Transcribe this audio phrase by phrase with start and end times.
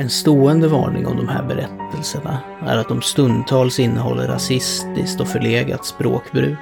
[0.00, 5.86] En stående varning om de här berättelserna är att de stundtals innehåller rasistiskt och förlegat
[5.86, 6.58] språkbruk.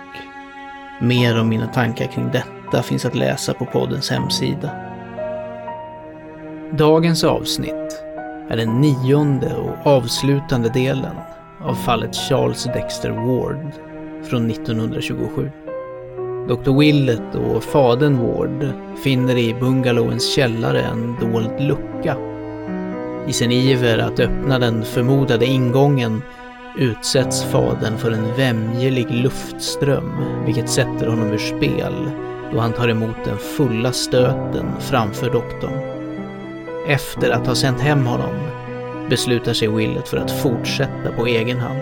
[1.01, 4.70] Mer om mina tankar kring detta finns att läsa på poddens hemsida.
[6.73, 8.02] Dagens avsnitt
[8.48, 11.16] är den nionde och avslutande delen
[11.62, 13.73] av fallet Charles Dexter Ward
[14.30, 15.50] från 1927.
[16.48, 16.78] Dr.
[16.78, 18.73] Willett och fadern Ward
[19.05, 22.36] finner i bungalowens källare en dold lucka.
[23.29, 26.23] I sin iver att öppna den förmodade ingången
[26.79, 30.12] utsätts fadern för en vämjelig luftström,
[30.45, 32.11] vilket sätter honom ur spel
[32.53, 35.81] då han tar emot den fulla stöten framför doktorn.
[36.89, 38.34] Efter att ha sänt hem honom
[39.11, 41.81] beslutar sig Willett för att fortsätta på egen hand.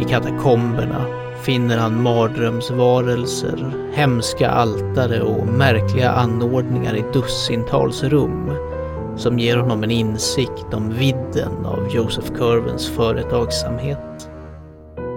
[0.00, 1.06] I katakomberna
[1.42, 8.50] finner han mardrömsvarelser, hemska altare och märkliga anordningar i dussintals rum
[9.16, 14.30] som ger honom en insikt om vidden av Joseph Curvens företagsamhet.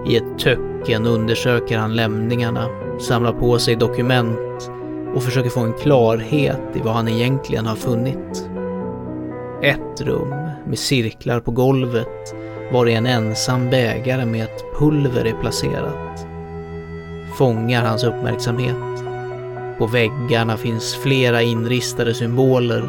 [0.06, 2.66] I ett töcken undersöker han lämningarna,
[3.00, 4.70] samlar på sig dokument
[5.14, 8.48] och försöker få en klarhet i vad han egentligen har funnit.
[9.62, 10.34] Ett rum
[10.66, 12.34] med cirklar på golvet
[12.72, 16.26] var i en ensam bägare med ett pulver är placerat.
[17.38, 18.76] Fångar hans uppmärksamhet.
[19.78, 22.88] På väggarna finns flera inristade symboler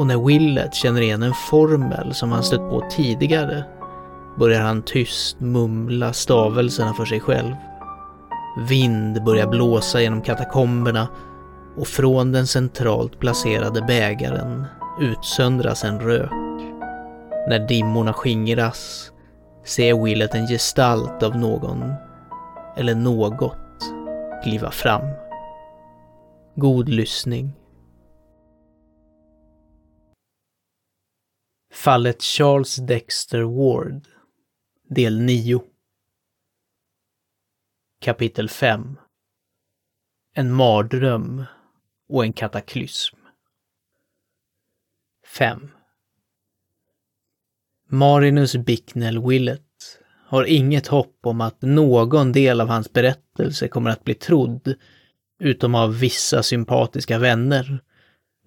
[0.00, 3.64] och när Willett känner igen en formel som han stött på tidigare
[4.38, 7.54] börjar han tyst mumla stavelserna för sig själv.
[8.68, 11.08] Vind börjar blåsa genom katakomberna
[11.76, 14.64] och från den centralt placerade bägaren
[15.00, 16.30] utsöndras en rök.
[17.48, 19.12] När dimmorna skingras
[19.64, 21.92] ser Willett en gestalt av någon
[22.76, 23.56] eller något
[24.44, 25.08] kliva fram.
[26.54, 27.59] God lyssning.
[31.72, 34.08] Fallet Charles Dexter Ward
[34.88, 35.60] Del 9
[38.00, 38.98] Kapitel 5
[40.34, 41.44] En mardröm
[42.08, 43.16] och en kataklysm.
[45.26, 45.70] 5
[47.88, 54.04] Marinus Bicknell Willett har inget hopp om att någon del av hans berättelse kommer att
[54.04, 54.74] bli trodd,
[55.38, 57.82] utom av vissa sympatiska vänner.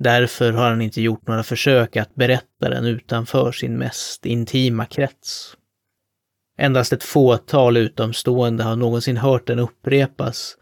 [0.04, 5.58] Därför har han inte gjort några försök att berätta den utanför sin mest intima krets.
[6.58, 10.58] Endast ett fåtal utomstående har någonsin hört den upprepas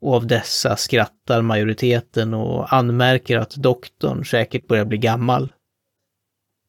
[0.00, 5.52] och av dessa skrattar majoriteten och anmärker att doktorn säkert börjar bli gammal.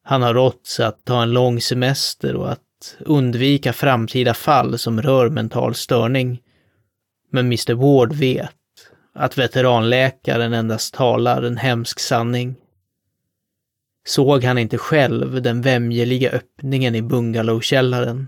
[0.03, 5.29] Han har råtts att ta en lång semester och att undvika framtida fall som rör
[5.29, 6.41] mental störning.
[7.31, 8.55] Men Mr Ward vet
[9.13, 12.56] att veteranläkaren endast talar en hemsk sanning.
[14.06, 18.28] Såg han inte själv den vämjeliga öppningen i bungalowkällaren?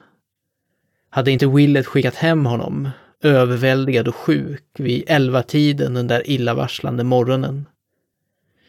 [1.09, 2.89] Hade inte Willett skickat hem honom,
[3.23, 7.65] överväldigad och sjuk, vid elva tiden den där illavarslande morgonen?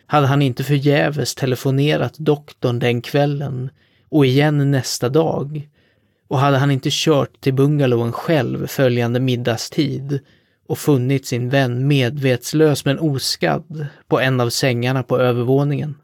[0.07, 3.71] Hade han inte förgäves telefonerat doktorn den kvällen
[4.09, 5.69] och igen nästa dag?
[6.29, 10.21] Och hade han inte kört till bungalowen själv följande middagstid
[10.69, 15.95] och funnit sin vän medvetslös men oskadd på en av sängarna på övervåningen?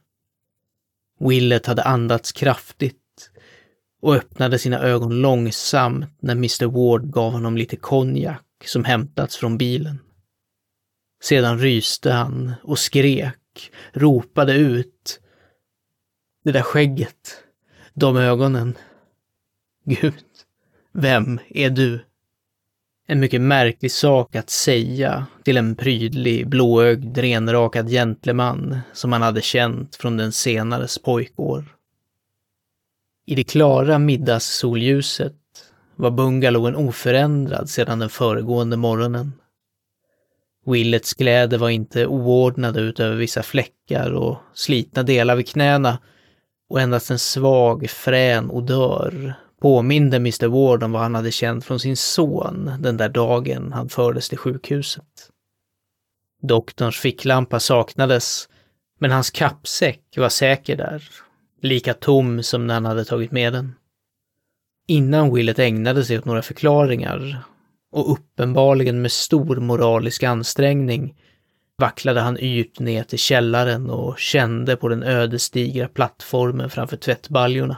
[1.20, 3.30] Willet hade andats kraftigt
[4.02, 9.58] och öppnade sina ögon långsamt när Mr Ward gav honom lite konjak som hämtats från
[9.58, 9.98] bilen.
[11.22, 15.20] Sedan ryste han och skrek, ropade ut.
[16.44, 17.44] Det där skägget,
[17.94, 18.74] de ögonen.
[19.84, 20.24] Gud,
[20.92, 22.04] vem är du?
[23.12, 29.42] En mycket märklig sak att säga till en prydlig, blåögd, renrakad gentleman som han hade
[29.42, 31.64] känt från den senares pojkår.
[33.26, 35.36] I det klara middagssolljuset
[35.96, 39.32] var bungalowen oförändrad sedan den föregående morgonen.
[40.66, 45.98] Willets kläder var inte oordnade utöver vissa fläckar och slitna delar vid knäna
[46.68, 51.80] och endast en svag, frän odör påminde Mr Ward om vad han hade känt från
[51.80, 55.30] sin son den där dagen han fördes till sjukhuset.
[56.42, 58.48] Doktorns ficklampa saknades,
[58.98, 61.08] men hans kappsäck var säker där,
[61.60, 63.74] lika tom som när han hade tagit med den.
[64.88, 67.44] Innan Willet ägnade sig åt några förklaringar
[67.92, 71.14] och uppenbarligen med stor moralisk ansträngning
[71.78, 77.76] vacklade han yrt ner till källaren och kände på den ödesdigra plattformen framför tvättbaljorna.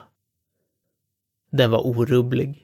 [1.56, 2.62] Den var orubblig.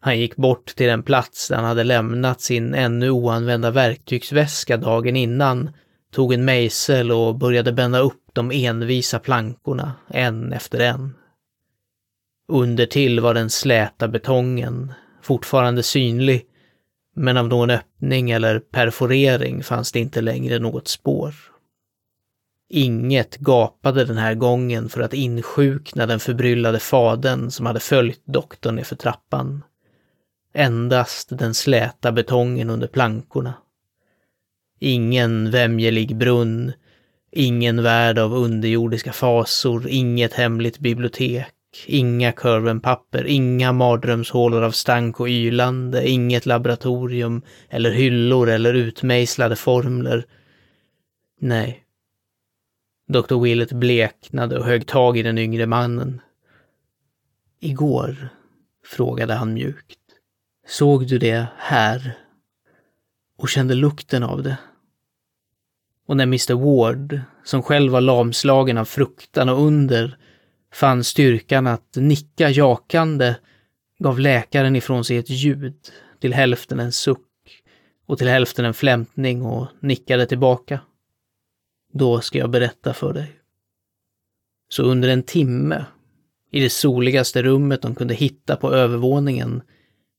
[0.00, 5.16] Han gick bort till den plats där han hade lämnat sin ännu oanvända verktygsväska dagen
[5.16, 5.70] innan,
[6.10, 11.14] tog en mejsel och började bända upp de envisa plankorna, en efter en.
[12.48, 14.92] Undertill var den släta betongen,
[15.22, 16.46] fortfarande synlig,
[17.14, 21.34] men av någon öppning eller perforering fanns det inte längre något spår.
[22.74, 28.76] Inget gapade den här gången för att insjukna den förbryllade faden som hade följt doktorn
[28.76, 29.64] nerför trappan.
[30.54, 33.54] Endast den släta betongen under plankorna.
[34.80, 36.72] Ingen vämjelig brunn,
[37.32, 41.54] ingen värld av underjordiska fasor, inget hemligt bibliotek,
[41.86, 50.24] inga kurvenpapper, inga mardrömshålor av stank och ylande, inget laboratorium eller hyllor eller utmejslade formler.
[51.40, 51.81] Nej.
[53.12, 53.40] Dr.
[53.40, 56.20] Willett bleknade och högg tag i den yngre mannen.
[57.60, 58.28] Igår,
[58.86, 59.98] frågade han mjukt.
[60.66, 62.18] Såg du det här?
[63.38, 64.56] Och kände lukten av det?
[66.06, 70.18] Och när Mr Ward, som själv var lamslagen av fruktan och under,
[70.72, 73.34] fann styrkan att nicka jakande
[73.98, 75.74] gav läkaren ifrån sig ett ljud,
[76.20, 77.62] till hälften en suck
[78.06, 80.80] och till hälften en flämtning och nickade tillbaka.
[81.92, 83.32] Då ska jag berätta för dig.
[84.68, 85.84] Så under en timme,
[86.50, 89.62] i det soligaste rummet de kunde hitta på övervåningen,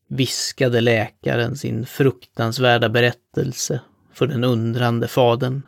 [0.10, 3.82] viskade läkaren sin fruktansvärda berättelse
[4.14, 5.62] för den undrande fadern.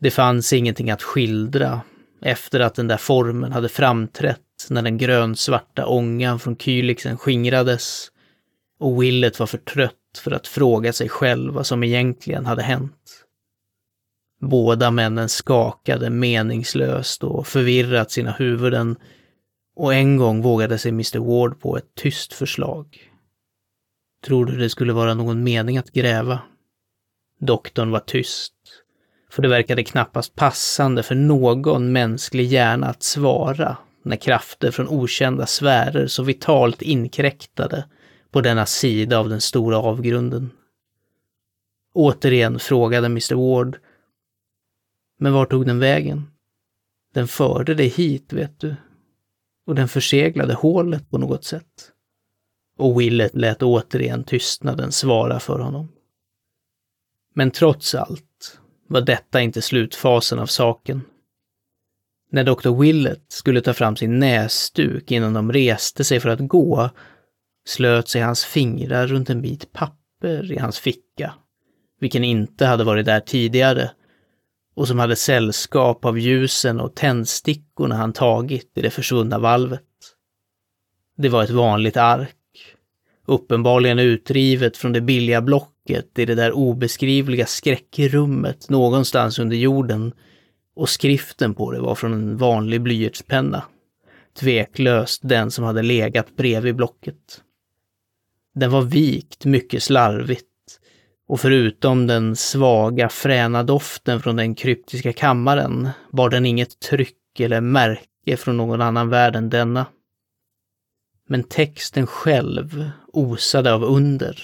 [0.00, 1.80] Det fanns ingenting att skildra
[2.22, 4.40] efter att den där formen hade framträtt
[4.70, 8.08] när den grönsvarta ångan från Kylixen skingrades
[8.78, 13.24] och Willet var för trött för att fråga sig själv vad som egentligen hade hänt.
[14.40, 18.96] Båda männen skakade meningslöst och förvirrat sina huvuden
[19.76, 22.98] och en gång vågade sig Mr Ward på ett tyst förslag.
[24.24, 26.38] Tror du det skulle vara någon mening att gräva?
[27.40, 28.54] Doktorn var tyst,
[29.30, 35.46] för det verkade knappast passande för någon mänsklig hjärna att svara när krafter från okända
[35.46, 37.84] sfärer så vitalt inkräktade
[38.30, 40.50] på denna sida av den stora avgrunden.
[41.94, 43.78] Återigen frågade Mr Ward.
[45.18, 46.30] Men var tog den vägen?
[47.14, 48.76] Den förde dig hit, vet du.
[49.66, 51.92] Och den förseglade hålet på något sätt.
[52.78, 55.88] Och Willet lät återigen tystnaden svara för honom.
[57.34, 61.02] Men trots allt var detta inte slutfasen av saken.
[62.30, 62.80] När Dr.
[62.80, 66.90] Willett skulle ta fram sin näsduk innan de reste sig för att gå,
[67.66, 71.34] slöt sig hans fingrar runt en bit papper i hans ficka,
[72.00, 73.90] vilken inte hade varit där tidigare
[74.78, 79.82] och som hade sällskap av ljusen och tändstickorna han tagit i det försvunna valvet.
[81.16, 82.76] Det var ett vanligt ark,
[83.26, 90.12] uppenbarligen utrivet från det billiga blocket i det där obeskrivliga skräckrummet någonstans under jorden
[90.76, 93.62] och skriften på det var från en vanlig blyertspenna.
[94.40, 97.42] Tveklöst den som hade legat bredvid blocket.
[98.54, 100.47] Den var vikt mycket slarvigt
[101.28, 107.60] och förutom den svaga fräna doften från den kryptiska kammaren bar den inget tryck eller
[107.60, 109.86] märke från någon annan värld än denna.
[111.28, 114.42] Men texten själv osade av under.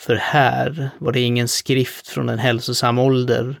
[0.00, 3.60] För här var det ingen skrift från en hälsosam ålder,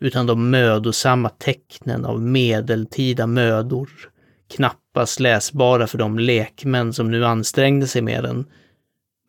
[0.00, 3.90] utan de mödosamma tecknen av medeltida mödor,
[4.56, 8.46] knappast läsbara för de lekmän som nu ansträngde sig med den,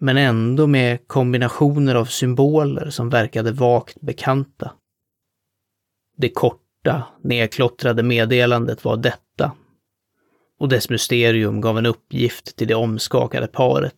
[0.01, 4.72] men ändå med kombinationer av symboler som verkade vagt bekanta.
[6.17, 9.51] Det korta, nedklottrade meddelandet var detta
[10.60, 13.93] och dess mysterium gav en uppgift till det omskakade paret,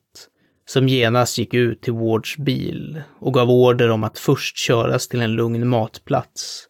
[0.66, 5.22] som genast gick ut till Wards bil och gav order om att först köras till
[5.22, 6.68] en lugn matplats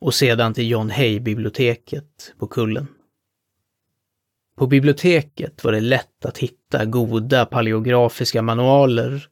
[0.00, 2.86] och sedan till John Hay-biblioteket på kullen.
[4.58, 9.28] På biblioteket var det lätt att hitta goda paleografiska manualer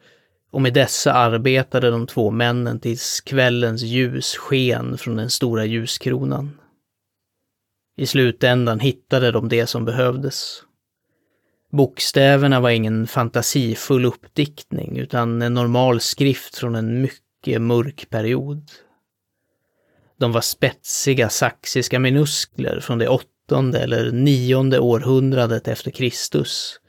[0.51, 6.61] och med dessa arbetade de två männen tills kvällens ljus sken från den stora ljuskronan.
[7.97, 10.63] I slutändan hittade de det som behövdes.
[11.73, 18.71] Bokstäverna var ingen fantasifull uppdiktning utan en normal skrift från en mycket mörk period.
[20.19, 23.09] De var spetsiga saxiska minuskler från det
[23.47, 26.81] åttonde eller nionde århundradet efter Kristus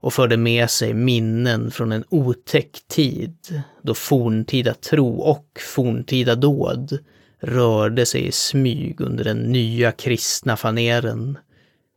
[0.00, 3.36] och förde med sig minnen från en otäck tid
[3.82, 6.98] då forntida tro och forntida dåd
[7.40, 11.38] rörde sig i smyg under den nya kristna faneren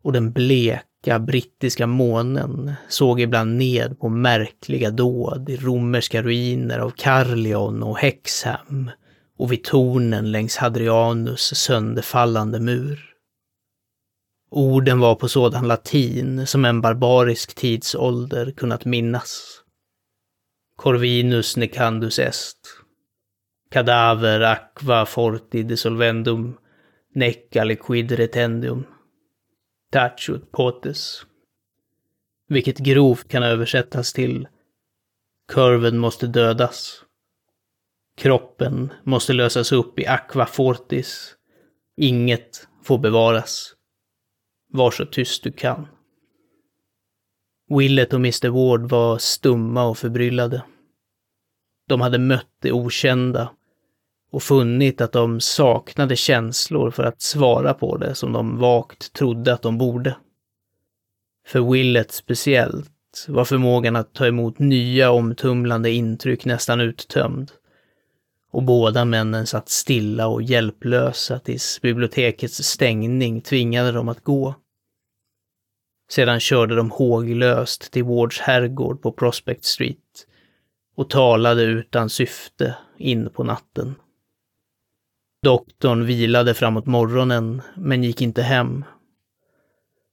[0.03, 6.89] och den bleka brittiska månen såg ibland ned på märkliga dåd i romerska ruiner av
[6.89, 8.91] Carlion och Hexham
[9.38, 13.09] och vid tornen längs Hadrianus sönderfallande mur.
[14.51, 19.62] Orden var på sådan latin som en barbarisk tidsålder kunnat minnas.
[20.77, 22.58] Corvinus necandus est.
[23.72, 26.58] Cadaver aqua forti dissolvendum,
[27.15, 28.86] nec aliquid retendium.
[29.91, 31.25] Tachut potes.
[32.48, 34.48] Vilket grovt kan översättas till
[35.48, 37.03] Kurven måste dödas.
[38.18, 41.36] Kroppen måste lösas upp i aqua fortis.
[41.98, 43.75] Inget får bevaras.
[44.72, 45.88] Var så tyst du kan.
[47.70, 50.64] Willet och Mr Ward var stumma och förbryllade.
[51.88, 53.52] De hade mött det okända
[54.32, 59.54] och funnit att de saknade känslor för att svara på det som de vagt trodde
[59.54, 60.16] att de borde.
[61.48, 67.52] För Willet speciellt var förmågan att ta emot nya omtumlande intryck nästan uttömd.
[68.51, 74.56] Och båda männen satt stilla och hjälplösa tills bibliotekets stängning tvingade dem att gå.
[76.12, 80.27] Sedan körde de håglöst till Wards herrgård på Prospect Street
[80.96, 83.96] och talade utan syfte in på natten.
[85.44, 88.86] Doktorn vilade framåt morgonen, men gick inte hem.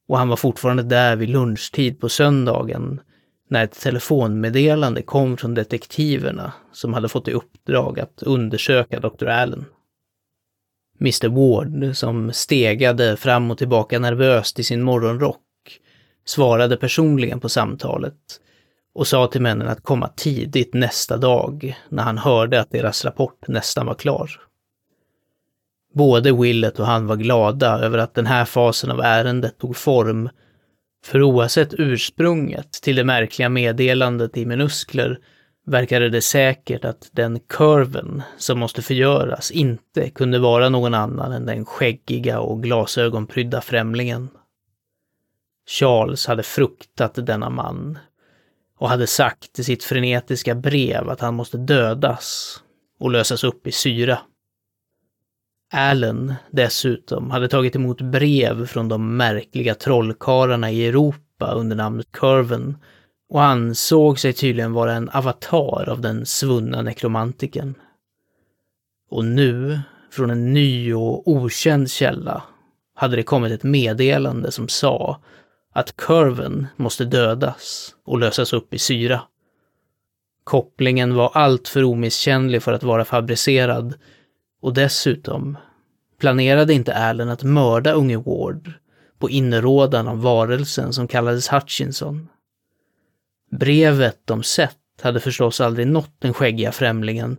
[0.08, 3.00] Och han var fortfarande där vid lunchtid på söndagen
[3.48, 9.26] när ett telefonmeddelande kom från detektiverna som hade fått i uppdrag att undersöka Dr.
[9.26, 9.64] Allen.
[11.00, 15.40] Mr Ward, som stegade fram och tillbaka nervöst i sin morgonrock,
[16.24, 18.14] svarade personligen på samtalet
[18.94, 23.48] och sa till männen att komma tidigt nästa dag när han hörde att deras rapport
[23.48, 24.30] nästan var klar.
[25.94, 30.28] Både Willet och han var glada över att den här fasen av ärendet tog form,
[31.06, 35.18] för oavsett ursprunget till det märkliga meddelandet i minuskler
[35.66, 41.46] verkade det säkert att den kurven som måste förgöras inte kunde vara någon annan än
[41.46, 44.28] den skäggiga och glasögonprydda främlingen.
[45.68, 47.98] Charles hade fruktat denna man
[48.78, 52.56] och hade sagt i sitt frenetiska brev att han måste dödas
[53.00, 54.18] och lösas upp i syra.
[55.72, 62.76] Allen dessutom hade tagit emot brev från de märkliga trollkarlarna i Europa under namnet Curven
[63.28, 67.74] och ansåg sig tydligen vara en avatar av den svunna nekromantiken.
[69.10, 69.80] Och nu,
[70.10, 72.42] från en ny och okänd källa,
[72.94, 75.20] hade det kommit ett meddelande som sa
[75.72, 79.20] att kurven måste dödas och lösas upp i syra.
[80.44, 83.94] Kopplingen var alltför omisskännlig för att vara fabricerad
[84.60, 85.56] och dessutom
[86.18, 88.72] planerade inte Allen att mörda unge Ward
[89.18, 92.28] på inrådan av varelsen som kallades Hutchinson.
[93.50, 97.36] Brevet de sett hade förstås aldrig nått den skäggiga främlingen,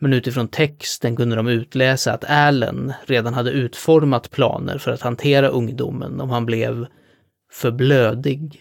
[0.00, 5.48] men utifrån texten kunde de utläsa att Allen redan hade utformat planer för att hantera
[5.48, 6.86] ungdomen om han blev
[7.52, 8.60] för blödig.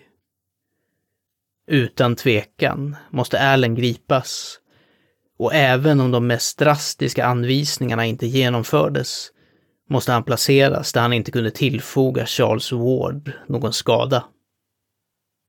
[1.68, 4.60] Utan tvekan måste Allen gripas.
[5.44, 9.32] Och även om de mest drastiska anvisningarna inte genomfördes
[9.90, 14.24] måste han placeras där han inte kunde tillfoga Charles Ward någon skada.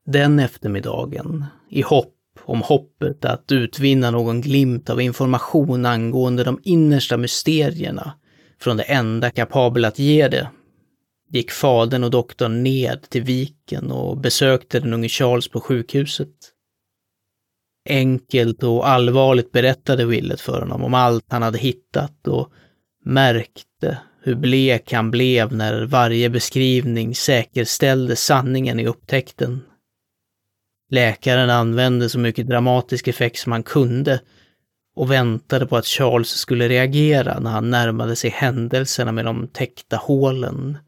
[0.06, 7.16] Den eftermiddagen, i hopp om hoppet att utvinna någon glimt av information angående de innersta
[7.16, 8.12] mysterierna
[8.60, 10.50] från det enda kapabel att ge det,
[11.30, 16.53] gick fadern och doktorn ned till viken och besökte den unge Charles på sjukhuset.
[17.88, 22.52] Enkelt och allvarligt berättade Willet för honom om allt han hade hittat och
[23.04, 29.60] märkte hur blek han blev när varje beskrivning säkerställde sanningen i upptäckten.
[30.90, 34.20] Läkaren använde så mycket dramatisk effekt som han kunde
[34.96, 39.96] och väntade på att Charles skulle reagera när han närmade sig händelserna med de täckta
[39.96, 40.78] hålen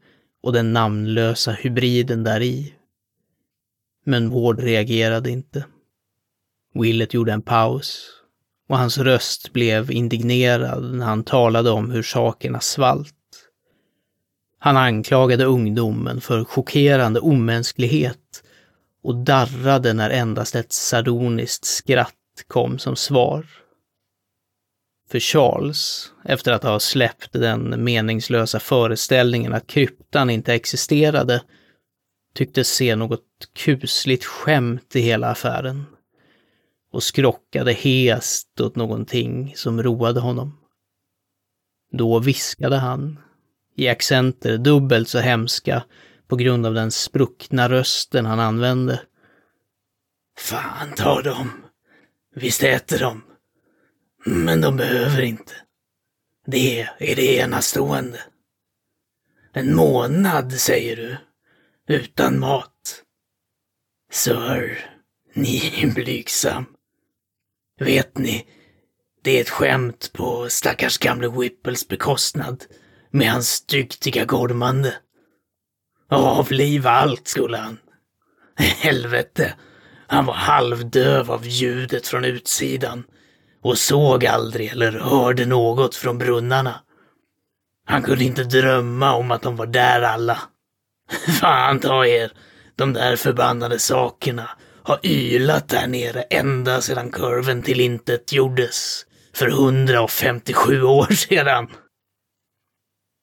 [0.43, 2.73] och den namnlösa hybriden där i.
[4.05, 5.65] Men Ward reagerade inte.
[6.81, 8.09] Willet gjorde en paus
[8.69, 13.13] och hans röst blev indignerad när han talade om hur sakerna svalt.
[14.59, 18.43] Han anklagade ungdomen för chockerande omänsklighet
[19.03, 22.13] och darrade när endast ett sardoniskt skratt
[22.47, 23.45] kom som svar.
[25.09, 31.43] För Charles, efter att ha släppt den meningslösa föreställningen att kryptan inte existerade,
[32.33, 35.85] tycktes se något kusligt skämt i hela affären
[36.91, 40.57] och skrockade hest åt någonting som roade honom.
[41.91, 43.19] Då viskade han,
[43.75, 45.83] i accenter dubbelt så hemska
[46.27, 49.01] på grund av den spruckna rösten han använde.
[50.37, 51.51] Fan ta dem!
[52.35, 53.23] Visst äter de.
[54.25, 55.53] Men de behöver inte.
[56.45, 58.19] Det är det enastående.
[59.53, 61.17] En månad, säger du,
[61.95, 63.03] utan mat.
[64.11, 64.89] Sir,
[65.33, 66.65] ni är blygsam.
[67.79, 68.47] Vet ni,
[69.23, 72.63] det är ett skämt på stackars gamle Whipples bekostnad
[73.11, 74.93] med hans dyktiga gormande.
[76.09, 77.77] Avliva allt skulle han.
[78.57, 79.53] Helvete,
[80.07, 83.03] han var halvdöv av ljudet från utsidan
[83.61, 86.79] och såg aldrig eller hörde något från brunnarna.
[87.85, 90.39] Han kunde inte drömma om att de var där alla.
[91.39, 92.31] Fan ta er,
[92.75, 94.49] de där förbannade sakerna
[94.87, 101.67] har ylat där nere ända sedan kurven till intet gjordes för 157 år sedan.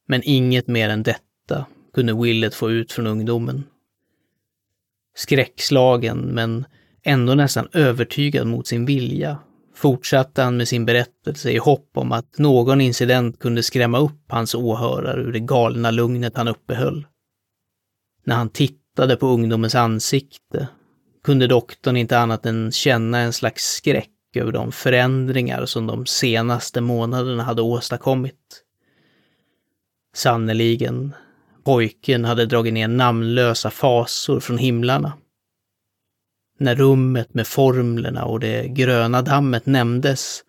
[0.09, 3.65] Men inget mer än detta kunde Willet få ut från ungdomen.
[5.17, 6.65] Skräckslagen, men
[7.03, 9.39] ändå nästan övertygad mot sin vilja,
[9.75, 14.55] fortsatte han med sin berättelse i hopp om att någon incident kunde skrämma upp hans
[14.55, 17.07] åhörare ur det galna lugnet han uppehöll.
[18.25, 20.69] När han tittade på ungdomens ansikte
[21.25, 26.81] kunde doktorn inte annat än känna en slags skräck över de förändringar som de senaste
[26.81, 28.63] månaderna hade åstadkommit.
[30.15, 31.15] Sannerligen,
[31.65, 35.13] pojken hade dragit ner namnlösa fasor från himlarna.
[36.59, 40.45] När rummet med formlerna och det gröna dammet nämndes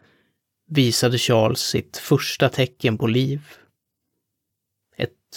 [0.68, 3.42] visade Charles sitt första tecken på liv.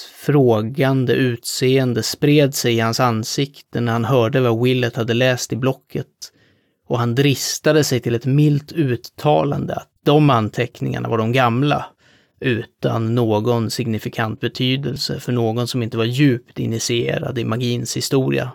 [0.05, 5.57] Frågande utseende spred sig i hans ansikte när han hörde vad Willet hade läst i
[5.57, 6.33] blocket
[6.87, 11.87] och han dristade sig till ett milt uttalande att de anteckningarna var de gamla,
[12.40, 18.53] utan någon signifikant betydelse för någon som inte var djupt initierad i magins historia.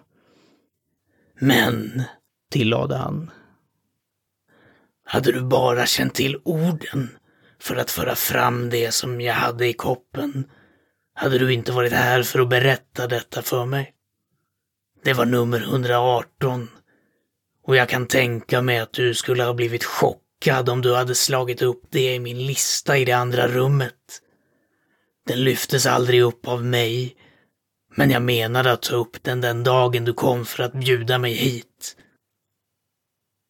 [1.40, 2.04] Men,
[2.52, 3.32] tillade han,
[5.06, 7.10] hade du bara känt till orden
[7.60, 10.44] för att föra fram det som jag hade i koppen,
[11.24, 13.94] hade du inte varit här för att berätta detta för mig.
[15.04, 16.70] Det var nummer 118
[17.68, 21.62] och jag kan tänka mig att du skulle ha blivit chockad om du hade slagit
[21.62, 24.22] upp det i min lista i det andra rummet.
[25.28, 27.16] Den lyftes aldrig upp av mig,
[27.96, 31.34] men jag menade att ta upp den den dagen du kom för att bjuda mig
[31.34, 31.98] hit.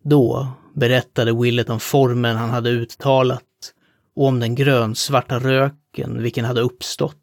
[0.03, 3.73] Då berättade Willet om formen han hade uttalat
[4.15, 7.17] och om den grönsvarta röken vilken hade uppstått.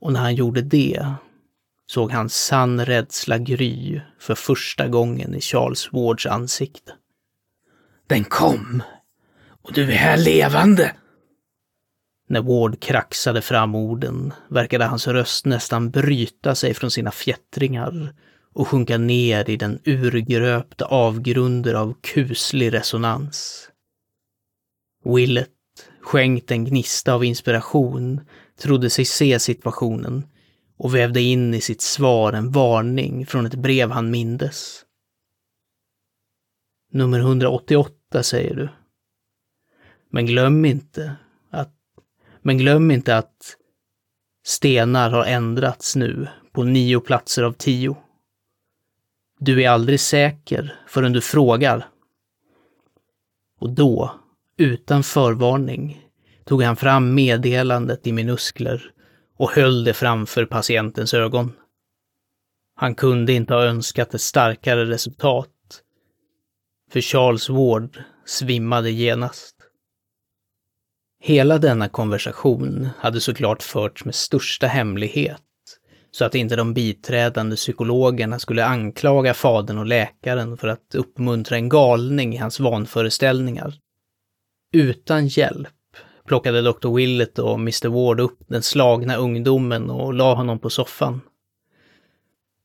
[0.00, 1.14] Och när han gjorde det
[1.86, 6.92] såg han sann rädsla gry för första gången i Charles Wards ansikte.
[8.06, 8.82] Den kom!
[9.62, 10.96] Och du är här levande!
[12.28, 18.14] När Ward kraxade fram orden verkade hans röst nästan bryta sig från sina fjättringar
[18.52, 23.68] och sjunka ner i den urgröpta avgrunder av kuslig resonans.
[25.04, 25.48] Willet,
[26.00, 28.20] skänkt en gnista av inspiration,
[28.60, 30.26] trodde sig se situationen
[30.76, 34.84] och vävde in i sitt svar en varning från ett brev han mindes.
[36.92, 38.68] Nummer 188 säger du.
[40.10, 41.16] Men glöm inte
[41.50, 41.74] att,
[42.42, 43.56] men glöm inte att
[44.46, 47.96] stenar har ändrats nu på nio platser av tio.
[49.38, 51.88] Du är aldrig säker förrän du frågar.
[53.58, 54.14] Och då,
[54.56, 55.99] utan förvarning,
[56.50, 58.90] tog han fram meddelandet i minuskler
[59.36, 61.52] och höll det framför patientens ögon.
[62.76, 65.48] Han kunde inte ha önskat ett starkare resultat.
[66.90, 69.56] För Charles Ward svimmade genast.
[71.20, 75.42] Hela denna konversation hade såklart förts med största hemlighet,
[76.10, 81.68] så att inte de biträdande psykologerna skulle anklaga fadern och läkaren för att uppmuntra en
[81.68, 83.74] galning i hans vanföreställningar.
[84.72, 85.68] Utan hjälp
[86.30, 86.94] plockade Dr.
[86.94, 87.88] Willett och Mr.
[87.88, 91.20] Ward upp den slagna ungdomen och la honom på soffan.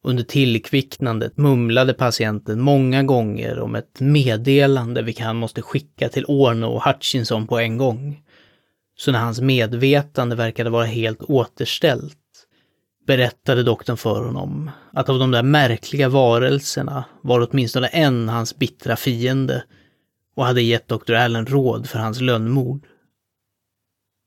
[0.04, 6.66] Under tillkvicknandet mumlade patienten många gånger om ett meddelande vilket han måste skicka till Orno
[6.66, 8.22] och Hutchinson på en gång.
[8.98, 12.18] Så när hans medvetande verkade vara helt återställt
[13.08, 18.96] berättade doktorn för honom att av de där märkliga varelserna var åtminstone en hans bittra
[18.96, 19.64] fiende
[20.36, 21.14] och hade gett Dr.
[21.14, 22.86] Allen råd för hans lönnmord.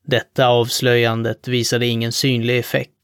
[0.09, 2.95] Detta avslöjandet visade ingen synlig effekt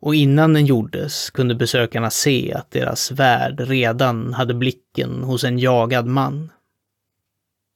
[0.00, 5.58] Och innan den gjordes kunde besökarna se att deras värd redan hade blicken hos en
[5.58, 6.52] jagad man.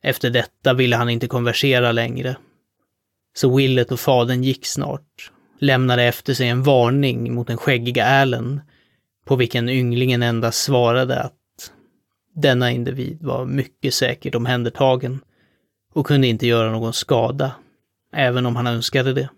[0.03, 2.37] Efter detta ville han inte konversera längre.
[3.35, 8.61] Så Willet och fadern gick snart, lämnade efter sig en varning mot den skäggiga Allen,
[9.25, 11.73] på vilken ynglingen endast svarade att
[12.35, 15.21] denna individ var mycket säkert omhändertagen
[15.95, 17.53] och kunde inte göra någon skada,
[18.13, 19.29] även om han önskade det.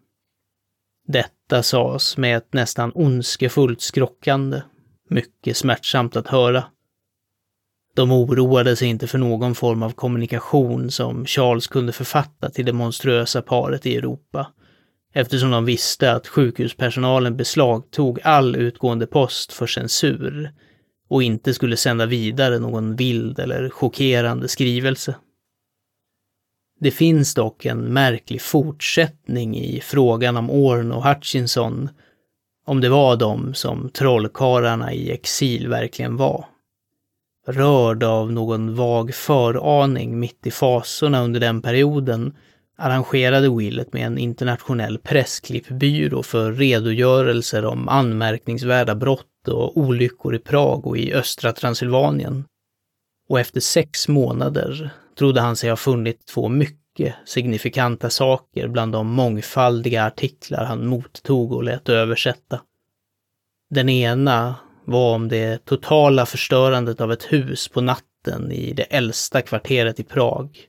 [1.06, 4.62] Detta sades med ett nästan ondskefullt skrockande,
[5.10, 6.64] mycket smärtsamt att höra.
[7.96, 12.72] De oroade sig inte för någon form av kommunikation som Charles kunde författa till det
[12.72, 14.52] monstruösa paret i Europa,
[15.12, 20.52] eftersom de visste att sjukhuspersonalen beslagtog all utgående post för censur
[21.08, 25.14] och inte skulle sända vidare någon vild eller chockerande skrivelse.
[26.84, 31.88] Det finns dock en märklig fortsättning i frågan om Orn och Hutchinson,
[32.66, 36.44] om det var de som trollkarlarna i exil verkligen var.
[37.46, 42.34] Rörd av någon vag föraning mitt i fasorna under den perioden
[42.78, 50.86] arrangerade Willet med en internationell pressklippbyrå för redogörelser om anmärkningsvärda brott och olyckor i Prag
[50.86, 52.44] och i östra Transylvanien.
[53.28, 59.06] Och efter sex månader trodde han sig ha funnit två mycket signifikanta saker bland de
[59.06, 62.60] mångfaldiga artiklar han mottog och lät översätta.
[63.70, 69.42] Den ena var om det totala förstörandet av ett hus på natten i det äldsta
[69.42, 70.68] kvarteret i Prag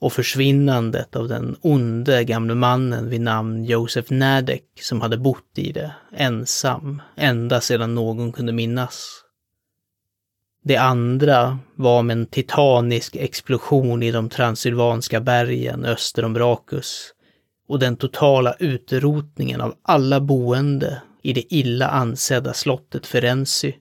[0.00, 5.72] och försvinnandet av den onde gamle mannen vid namn Josef Nadek som hade bott i
[5.72, 9.21] det, ensam, ända sedan någon kunde minnas.
[10.64, 17.12] Det andra var om en titanisk explosion i de transylvanska bergen öster om Brakus
[17.68, 23.74] och den totala utrotningen av alla boende i det illa ansedda slottet Ferenzi,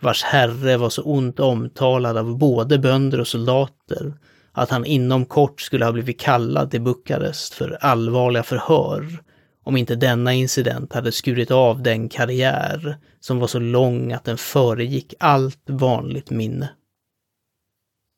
[0.00, 4.12] vars herre var så ont omtalad av både bönder och soldater
[4.52, 9.22] att han inom kort skulle ha blivit kallad till Bukarest för allvarliga förhör
[9.68, 14.38] om inte denna incident hade skurit av den karriär som var så lång att den
[14.38, 16.70] föregick allt vanligt minne.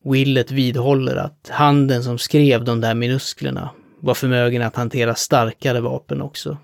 [0.04, 6.22] Willet vidhåller att handen som skrev de där minusklerna var förmögen att hantera starkare vapen
[6.22, 6.58] också.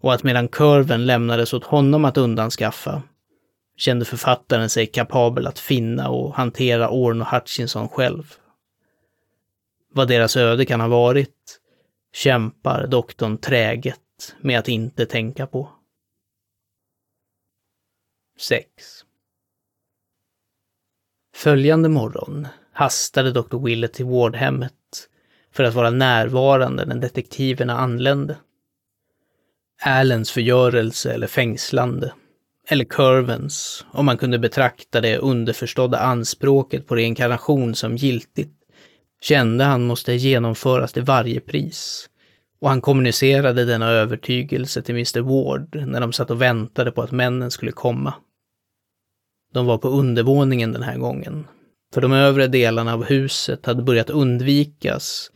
[0.00, 3.02] Och att medan kurven lämnades åt honom att undanskaffa
[3.76, 8.34] kände författaren sig kapabel att finna och hantera Orn och Hutchinson själv.
[9.92, 11.60] Vad deras öde kan ha varit
[12.14, 15.68] kämpar doktorn träget med att inte tänka på.
[18.38, 18.66] 6.
[21.34, 23.64] Följande morgon hastade Dr.
[23.64, 25.08] Willett till vårdhemmet
[25.52, 28.36] för att vara närvarande när detektiverna anlände.
[29.82, 32.14] Allens förgörelse eller fängslande,
[32.68, 38.63] eller Curvens, om man kunde betrakta det underförstådda anspråket på reinkarnation som giltigt,
[39.20, 42.10] kände han måste genomföras till varje pris.
[42.60, 47.12] Och han kommunicerade denna övertygelse till Mr Ward när de satt och väntade på att
[47.12, 48.14] männen skulle komma.
[49.52, 51.46] De var på undervåningen den här gången,
[51.94, 55.30] för de övre delarna av huset hade börjat undvikas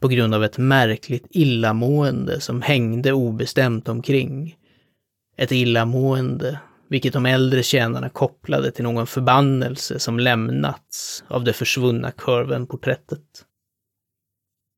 [0.00, 4.56] på grund av ett märkligt illamående som hängde obestämt omkring.
[5.36, 12.10] Ett illamående vilket de äldre tjänarna kopplade till någon förbannelse som lämnats av det försvunna
[12.10, 13.44] kurven-porträttet.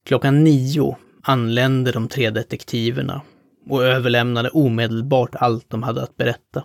[0.07, 3.23] Klockan nio anlände de tre detektiverna
[3.69, 6.65] och överlämnade omedelbart allt de hade att berätta.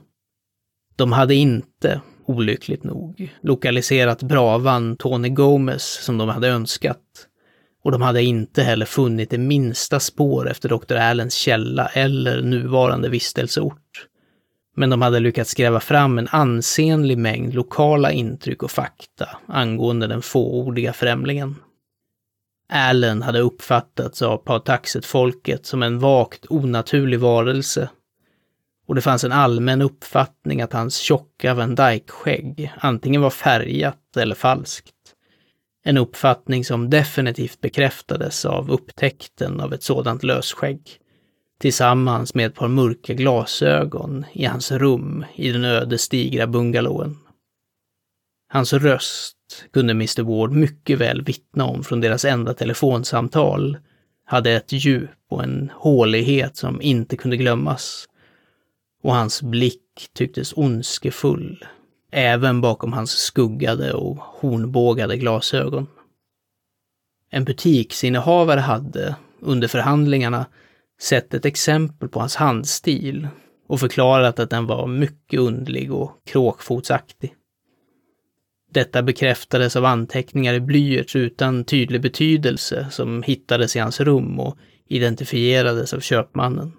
[0.95, 7.27] De hade inte, olyckligt nog, lokaliserat bravan Tony Gomez som de hade önskat.
[7.83, 10.95] Och de hade inte heller funnit det minsta spår efter Dr.
[10.95, 14.07] Allens källa eller nuvarande vistelseort
[14.75, 20.21] men de hade lyckats gräva fram en ansenlig mängd lokala intryck och fakta angående den
[20.21, 21.55] fåordiga främlingen.
[22.69, 27.89] Allen hade uppfattats av Pautaxet-folket som en vagt onaturlig varelse
[28.91, 34.35] och det fanns en allmän uppfattning att hans tjocka Van Dyke-skägg antingen var färgat eller
[34.35, 34.95] falskt.
[35.83, 40.99] En uppfattning som definitivt bekräftades av upptäckten av ett sådant lösskägg
[41.61, 47.17] tillsammans med ett par mörka glasögon i hans rum i den ödesdigra bungalowen.
[48.49, 49.37] Hans röst
[49.73, 53.77] kunde Mr Ward mycket väl vittna om från deras enda telefonsamtal,
[54.25, 58.05] hade ett djup och en hålighet som inte kunde glömmas.
[59.03, 61.65] Och hans blick tycktes ondskefull,
[62.11, 65.87] även bakom hans skuggade och hornbågade glasögon.
[67.29, 70.45] En butiksinnehavare hade, under förhandlingarna,
[71.01, 73.27] sett ett exempel på hans handstil
[73.67, 77.33] och förklarat att den var mycket undlig och kråkfotsaktig.
[78.71, 84.57] Detta bekräftades av anteckningar i blyerts utan tydlig betydelse som hittades i hans rum och
[84.87, 86.73] identifierades av köpmannen.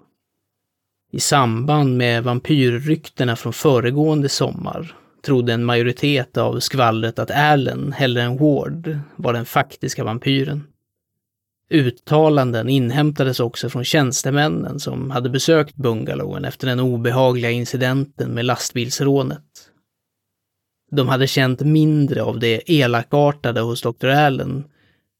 [1.11, 8.21] I samband med vampyrryktena från föregående sommar trodde en majoritet av skvallret att Allen, hellre
[8.21, 10.67] än Ward, var den faktiska vampyren.
[11.73, 19.43] Uttalanden inhämtades också från tjänstemännen som hade besökt bungalowen efter den obehagliga incidenten med lastbilsrånet.
[20.91, 24.07] De hade känt mindre av det elakartade hos Dr.
[24.07, 24.63] Allen,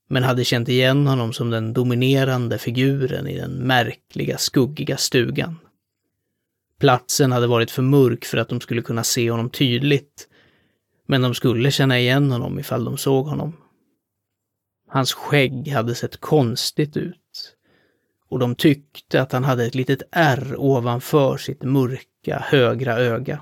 [0.10, 5.56] men hade känt igen honom som den dominerande figuren i den märkliga, skuggiga stugan.
[6.80, 10.28] Platsen hade varit för mörk för att de skulle kunna se honom tydligt,
[11.08, 13.54] men de skulle känna igen honom ifall de såg honom.
[14.94, 17.56] Hans skägg hade sett konstigt ut
[18.30, 23.42] och de tyckte att han hade ett litet ärr ovanför sitt mörka högra öga.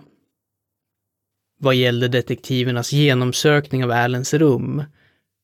[1.60, 4.84] Vad gällde detektivernas genomsökning av Allens rum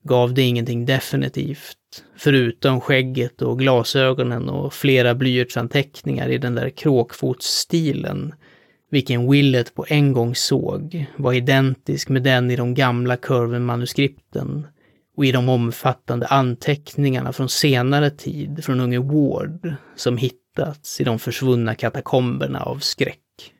[0.04, 8.34] gav det ingenting definitivt, förutom skägget och glasögonen och flera blyertsanteckningar i den där kråkfotsstilen,
[8.90, 14.66] vilken Willett på en gång såg var identisk med den i de gamla Curven-manuskripten
[15.18, 21.18] och i de omfattande anteckningarna från senare tid från unge Ward som hittats i de
[21.18, 23.52] försvunna katakomberna av skräck.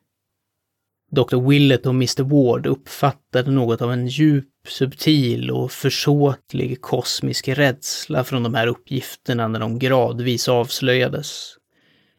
[1.11, 1.49] Dr.
[1.49, 2.23] Willett och Mr.
[2.23, 9.49] Ward uppfattade något av en djup, subtil och försåtlig kosmisk rädsla från de här uppgifterna
[9.49, 11.55] när de gradvis avslöjades.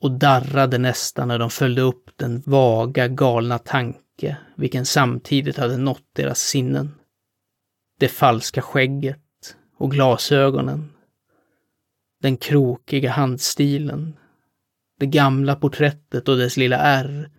[0.02, 6.10] Och darrade nästan när de följde upp den vaga, galna tanke, vilken samtidigt hade nått
[6.16, 6.92] deras sinnen.
[8.00, 9.20] Det falska skägget
[9.80, 10.90] och glasögonen.
[12.22, 14.18] Den krokiga handstilen.
[15.00, 17.30] Det gamla porträttet och dess lilla ärr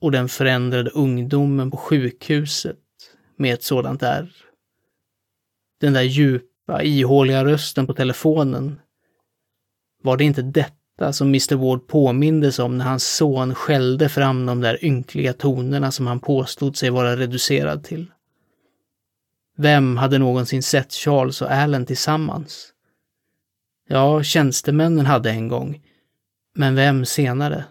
[0.00, 2.78] och den förändrade ungdomen på sjukhuset
[3.36, 4.32] med ett sådant ärr.
[5.80, 8.80] Den där djupa, ihåliga rösten på telefonen.
[10.02, 14.60] Var det inte detta som Mr Ward påmindes om när hans son skällde fram de
[14.60, 18.10] där ynkliga tonerna som han påstod sig vara reducerad till?
[19.56, 22.72] Vem hade någonsin sett Charles och Allen tillsammans?
[23.88, 25.80] Ja, tjänstemännen hade en gång,
[26.54, 27.64] men vem senare?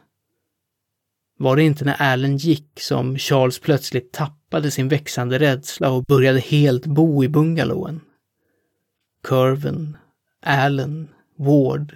[1.38, 6.40] Var det inte när Allen gick som Charles plötsligt tappade sin växande rädsla och började
[6.40, 8.02] helt bo i bungalowen?
[9.24, 9.98] Curven,
[10.42, 11.96] Allen, Ward.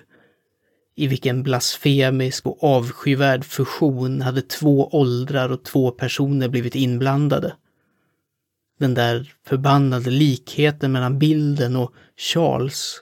[0.96, 7.56] I vilken blasfemisk och avskyvärd fusion hade två åldrar och två personer blivit inblandade?
[8.80, 13.02] Den där förbannade likheten mellan bilden och Charles.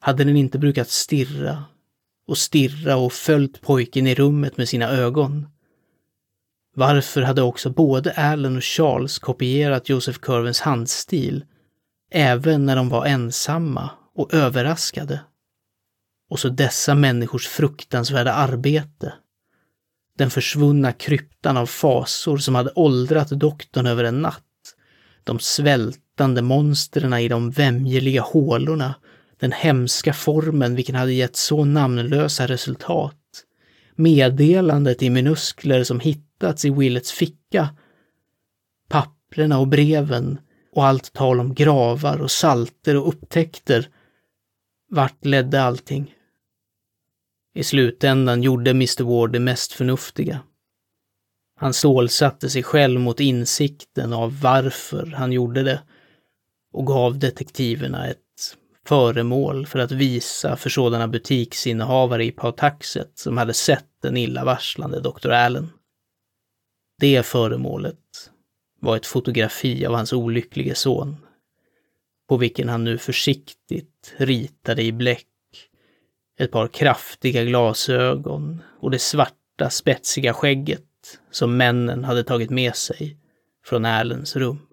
[0.00, 1.64] Hade den inte brukat stirra
[2.26, 5.46] och stirra och följt pojken i rummet med sina ögon.
[6.74, 11.44] Varför hade också både Allen och Charles kopierat Joseph Curvens handstil,
[12.10, 15.20] även när de var ensamma och överraskade?
[16.30, 19.14] Och så dessa människors fruktansvärda arbete.
[20.18, 24.45] Den försvunna kryptan av fasor som hade åldrat doktorn över en natt.
[25.26, 28.94] De svältande monstren i de vämjeliga hålorna
[29.40, 33.14] den hemska formen vilken hade gett så namnlösa resultat.
[33.94, 37.68] Meddelandet i minuskler som hittats i Willets ficka.
[38.88, 40.38] Papprena och breven
[40.72, 43.88] och allt tal om gravar och salter och upptäckter.
[44.90, 46.14] Vart ledde allting?
[47.54, 50.40] I slutändan gjorde Mr Ward det mest förnuftiga.
[51.58, 55.82] Han stålsatte sig själv mot insikten av varför han gjorde det
[56.72, 58.18] och gav detektiverna ett
[58.86, 65.30] föremål för att visa för sådana butiksinnehavare i Pautaxet som hade sett den illavarslande Dr.
[65.30, 65.70] Allen.
[67.00, 68.30] Det föremålet
[68.80, 71.16] var ett fotografi av hans olycklige son,
[72.28, 75.26] på vilken han nu försiktigt ritade i bläck
[76.38, 80.85] ett par kraftiga glasögon och det svarta spetsiga skägget
[81.30, 83.18] som männen hade tagit med sig
[83.64, 84.66] från Erlens rum.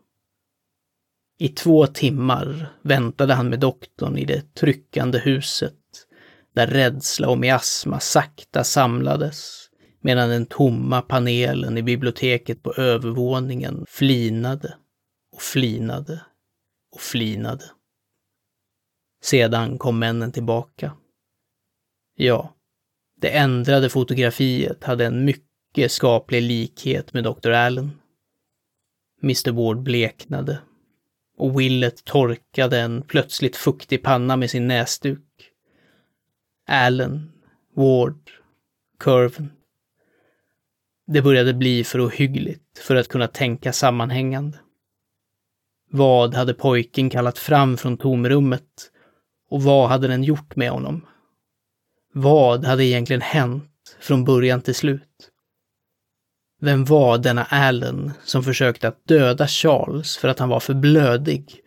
[1.39, 5.80] I två timmar väntade han med doktorn i det tryckande huset,
[6.56, 9.69] där rädsla och miasma sakta samlades,
[10.02, 14.78] medan den tomma panelen i biblioteket på övervåningen flinade
[15.36, 16.22] och flinade
[16.91, 17.65] och flinade.
[19.24, 20.98] Sedan kom männen tillbaka.
[22.15, 22.56] Ja,
[23.22, 25.53] det ändrade fotografiet hade en mycket
[25.89, 27.51] skaplig likhet med Dr.
[27.51, 27.91] Allen.
[29.23, 30.59] Mr Ward bleknade
[31.38, 35.51] och Willet torkade en plötsligt fuktig panna med sin näsduk.
[36.67, 37.31] Allen,
[37.75, 38.31] Ward,
[38.99, 39.51] Curven.
[41.07, 44.59] Det började bli för ohyggligt för att kunna tänka sammanhängande.
[45.89, 48.91] Vad hade pojken kallat fram från tomrummet
[49.49, 51.05] och vad hade den gjort med honom?
[52.13, 55.33] Vad hade egentligen hänt från början till slut?
[56.63, 61.60] Vem var denna Allen som försökte att döda Charles för att han var för blödig?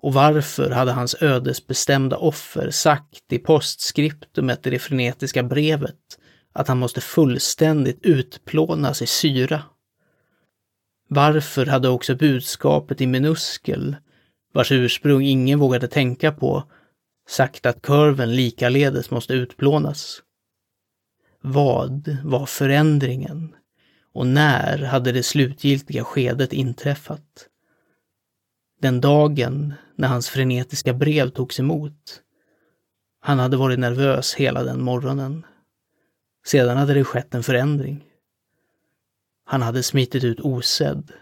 [0.00, 6.18] Och varför hade hans ödesbestämda offer sagt i postskriptumet i det frenetiska brevet
[6.52, 9.62] att han måste fullständigt utplånas i syra?
[11.08, 13.96] Varför hade också budskapet i minuskel,
[14.54, 16.64] vars ursprung ingen vågade tänka på,
[17.28, 20.22] sagt att kurven likaledes måste utplånas?
[21.42, 23.54] Vad var förändringen?
[24.12, 27.48] Och när hade det slutgiltiga skedet inträffat?
[28.80, 32.22] Den dagen när hans frenetiska brev togs emot.
[33.20, 35.46] Han hade varit nervös hela den morgonen.
[36.46, 38.04] Sedan hade det skett en förändring.
[39.44, 41.12] Han hade smitit ut osedd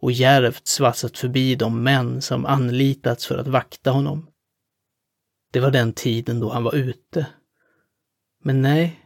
[0.00, 4.26] och järvt svassat förbi de män som anlitats för att vakta honom.
[5.50, 7.26] Det var den tiden då han var ute.
[8.42, 9.01] Men nej,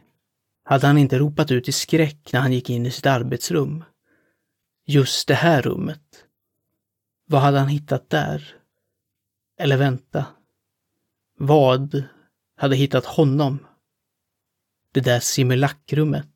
[0.69, 3.83] hade han inte ropat ut i skräck när han gick in i sitt arbetsrum?
[4.85, 6.25] Just det här rummet.
[7.25, 8.55] Vad hade han hittat där?
[9.59, 10.25] Eller vänta.
[11.37, 12.03] Vad
[12.57, 13.59] hade hittat honom?
[14.93, 16.27] Det där simulacrumet,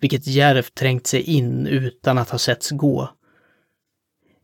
[0.00, 3.10] vilket djärvt trängt sig in utan att ha setts gå.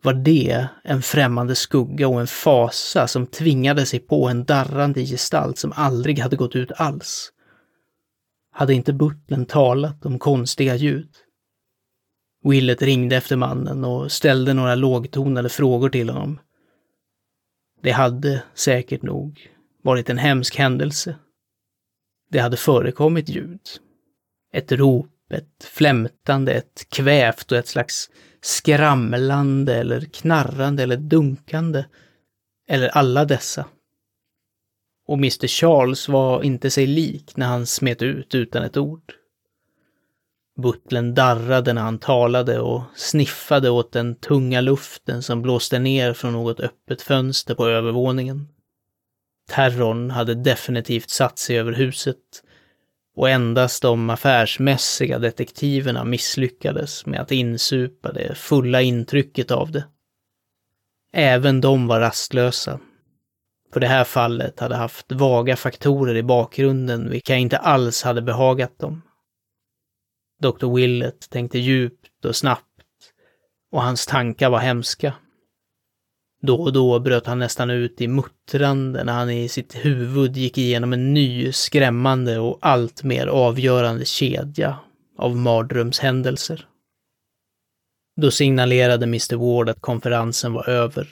[0.02, 5.58] Var det en främmande skugga och en fasa som tvingade sig på en darrande gestalt
[5.58, 7.31] som aldrig hade gått ut alls?
[8.52, 11.08] Hade inte butlern talat om konstiga ljud?
[12.44, 16.40] Willet ringde efter mannen och ställde några lågtonade frågor till honom.
[17.82, 19.50] Det hade säkert nog
[19.82, 21.16] varit en hemsk händelse.
[22.30, 23.60] Det hade förekommit ljud.
[24.52, 28.10] Ett rop, ett flämtande, ett kvävt och ett slags
[28.40, 31.84] skramlande eller knarrande eller dunkande.
[32.68, 33.66] Eller alla dessa.
[35.12, 39.12] Och Mr Charles var inte sig lik när han smet ut utan ett ord.
[40.62, 46.32] Butlern darrade när han talade och sniffade åt den tunga luften som blåste ner från
[46.32, 48.48] något öppet fönster på övervåningen.
[49.50, 52.42] Terrorn hade definitivt satt sig över huset
[53.16, 59.84] och endast de affärsmässiga detektiverna misslyckades med att insupa det fulla intrycket av det.
[61.12, 62.80] Även de var rastlösa.
[63.72, 68.78] För det här fallet hade haft vaga faktorer i bakgrunden vilka inte alls hade behagat
[68.78, 69.02] dem.
[70.42, 70.74] Dr.
[70.74, 72.66] Willett tänkte djupt och snabbt
[73.72, 75.14] och hans tankar var hemska.
[76.42, 80.58] Då och då bröt han nästan ut i muttrande när han i sitt huvud gick
[80.58, 84.78] igenom en ny, skrämmande och allt mer avgörande kedja
[85.18, 86.66] av mardrömshändelser.
[88.20, 91.08] Då signalerade Mr Ward att konferensen var över.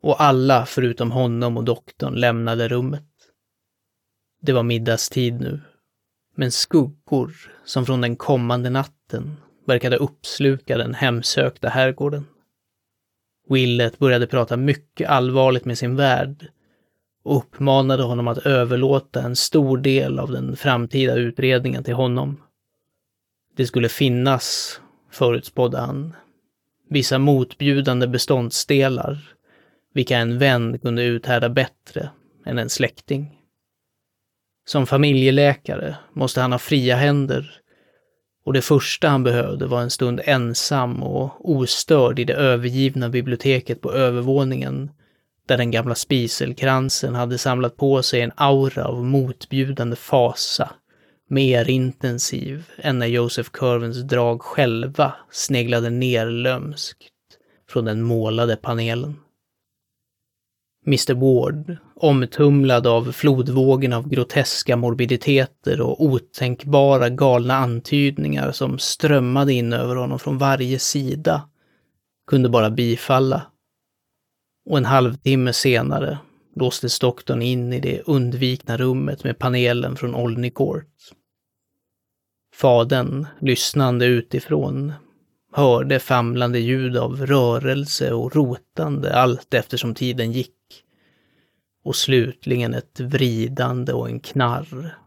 [0.00, 3.04] Och alla förutom honom och doktorn lämnade rummet.
[4.42, 5.60] Det var middagstid nu.
[6.34, 7.32] Men skuggor,
[7.64, 9.36] som från den kommande natten,
[9.66, 12.26] verkade uppsluka den hemsökta herrgården.
[13.48, 16.48] Willet började prata mycket allvarligt med sin värd
[17.22, 22.42] och uppmanade honom att överlåta en stor del av den framtida utredningen till honom.
[23.56, 26.16] Det skulle finnas, förutspådde han,
[26.88, 29.34] vissa motbjudande beståndsdelar,
[29.94, 32.10] vilka en vän kunde uthärda bättre
[32.46, 33.36] än en släkting.
[34.66, 37.60] Som familjeläkare måste han ha fria händer
[38.44, 43.80] och det första han behövde var en stund ensam och ostörd i det övergivna biblioteket
[43.80, 44.90] på övervåningen,
[45.46, 50.70] där den gamla spiselkransen hade samlat på sig en aura av motbjudande fasa,
[51.28, 56.98] mer intensiv än när Joseph Curvens drag själva sneglade ner lömskt
[57.68, 59.16] från den målade panelen.
[60.86, 69.72] Mr Ward, omtumlad av flodvågen av groteska morbiditeter och otänkbara galna antydningar som strömmade in
[69.72, 71.48] över honom från varje sida,
[72.26, 73.42] kunde bara bifalla.
[74.70, 76.18] Och en halvtimme senare
[76.56, 80.86] låstes doktorn in i det undvikna rummet med panelen från Olney Court.
[82.54, 84.92] Faden, lyssnande utifrån,
[85.52, 90.84] hörde famlande ljud av rörelse och rotande allt eftersom tiden gick
[91.84, 94.98] och slutligen ett vridande och en knarr,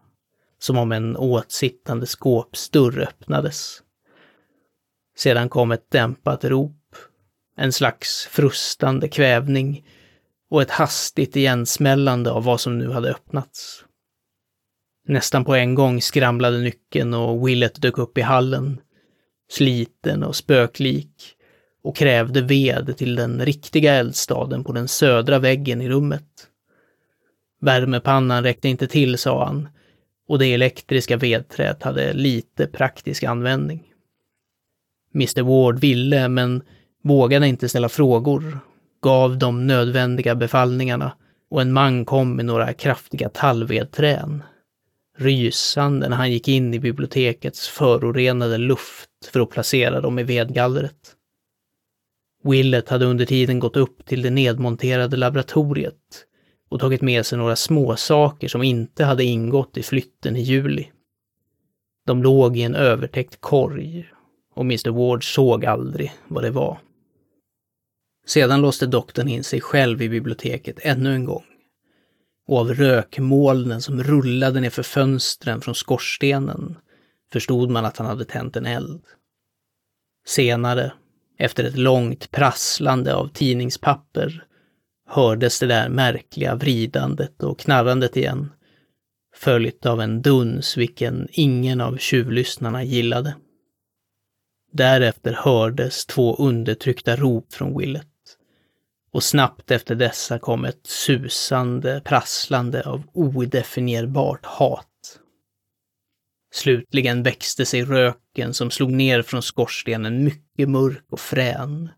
[0.60, 3.82] som om en åtsittande skåpsdörr öppnades.
[5.18, 6.96] Sedan kom ett dämpat rop,
[7.58, 9.86] en slags frustande kvävning
[10.50, 13.86] och ett hastigt igensmällande av vad som nu hade öppnats.
[15.08, 18.82] Nästan på en gång skramlade nyckeln och Willet dök upp i hallen,
[19.50, 21.36] sliten och spöklik,
[21.84, 26.48] och krävde ved till den riktiga eldstaden på den södra väggen i rummet.
[27.62, 29.70] Värmepannan räckte inte till, sa han,
[30.28, 33.84] och det elektriska vedträet hade lite praktisk användning.
[35.16, 36.62] Mr Ward ville, men
[37.04, 38.60] vågade inte ställa frågor,
[39.02, 41.12] gav de nödvändiga befallningarna
[41.50, 44.44] och en man kom med några kraftiga tallvedträn.
[45.18, 51.16] Rysande när han gick in i bibliotekets förorenade luft för att placera dem i vedgallret.
[52.44, 56.26] Willet hade under tiden gått upp till det nedmonterade laboratoriet
[56.70, 60.92] och tagit med sig några småsaker som inte hade ingått i flytten i juli.
[62.06, 64.10] De låg i en övertäckt korg
[64.56, 66.80] och Mr Ward såg aldrig vad det var.
[68.26, 71.44] Sedan låste doktorn in sig själv i biblioteket ännu en gång.
[72.48, 76.78] Och av rökmolnen som rullade ner för fönstren från skorstenen
[77.34, 79.02] förstod man att han hade tänt en eld.
[80.26, 80.94] Senare,
[81.38, 84.46] efter ett långt prasslande av tidningspapper,
[85.10, 88.52] hördes det där märkliga vridandet och knarrandet igen,
[89.36, 93.36] följt av en duns vilken ingen av tjuvlyssnarna gillade.
[94.72, 98.08] Därefter hördes två undertryckta rop från Willet.
[99.14, 105.20] Och snabbt efter dessa kom ett susande, prasslande av odefinierbart hat.
[106.54, 111.90] Slutligen växte sig röken som slog ner från skorstenen mycket mörk och frän.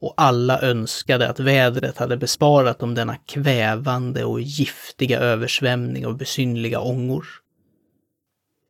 [0.00, 6.80] Och alla önskade att vädret hade besparat dem denna kvävande och giftiga översvämning av besynliga
[6.80, 7.26] ångor.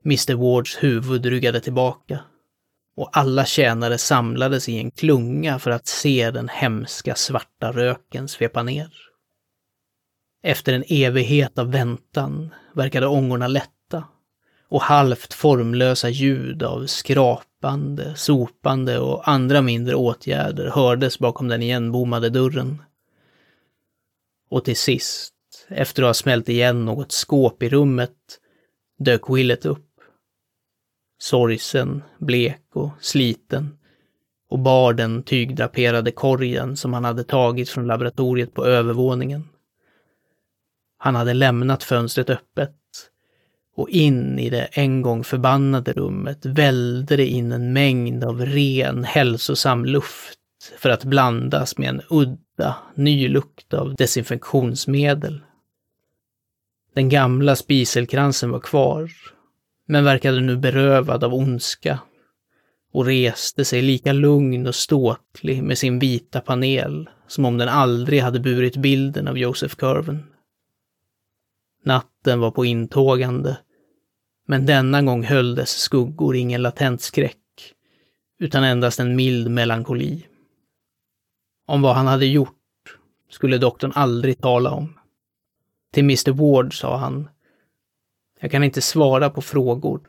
[0.05, 2.21] Mr Wards huvud ryggade tillbaka
[2.97, 8.63] och alla tjänare samlades i en klunga för att se den hemska svarta röken svepa
[8.63, 8.93] ner.
[10.43, 14.05] Efter en evighet av väntan verkade ångorna lätta
[14.69, 22.31] och halvt formlösa ljud av skrapande, sopande och andra mindre åtgärder hördes bakom den igenbommade
[22.31, 22.83] dörren.
[24.51, 25.35] Och till sist,
[25.69, 28.17] efter att ha smält igen något skåp i rummet,
[28.99, 29.96] dök Willet upp
[31.19, 33.79] sorgsen, blek och sliten
[34.49, 39.49] och bar den tygdraperade korgen som han hade tagit från laboratoriet på övervåningen.
[40.99, 42.77] Han hade lämnat fönstret öppet
[43.77, 49.05] och in i det en gång förbannade rummet välde det in en mängd av ren,
[49.05, 50.39] hälsosam luft
[50.79, 55.41] för att blandas med en udda, ny lukt av desinfektionsmedel.
[56.95, 59.11] Den gamla spiselkransen var kvar
[59.87, 61.99] men verkade nu berövad av ondska
[62.93, 68.23] och reste sig lika lugn och ståtlig med sin vita panel som om den aldrig
[68.23, 70.25] hade burit bilden av Joseph Curven.
[71.85, 73.59] Natten var på intågande,
[74.47, 77.75] men denna gång höll dess skuggor ingen latent skräck,
[78.39, 80.27] utan endast en mild melankoli.
[81.67, 82.53] Om vad han hade gjort
[83.31, 84.99] skulle doktorn aldrig tala om.
[85.93, 87.29] Till Mr Ward sa han
[88.47, 90.01] jag kan inte svara på frågor.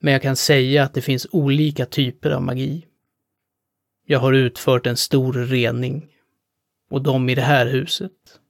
[0.00, 2.86] Men jag kan säga att det finns olika typer av magi.
[4.06, 6.08] Jag har utfört en stor rening.
[6.90, 8.40] Och de i det här huset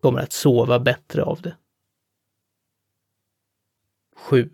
[0.00, 1.56] kommer att sova bättre av det.
[4.16, 4.50] 7.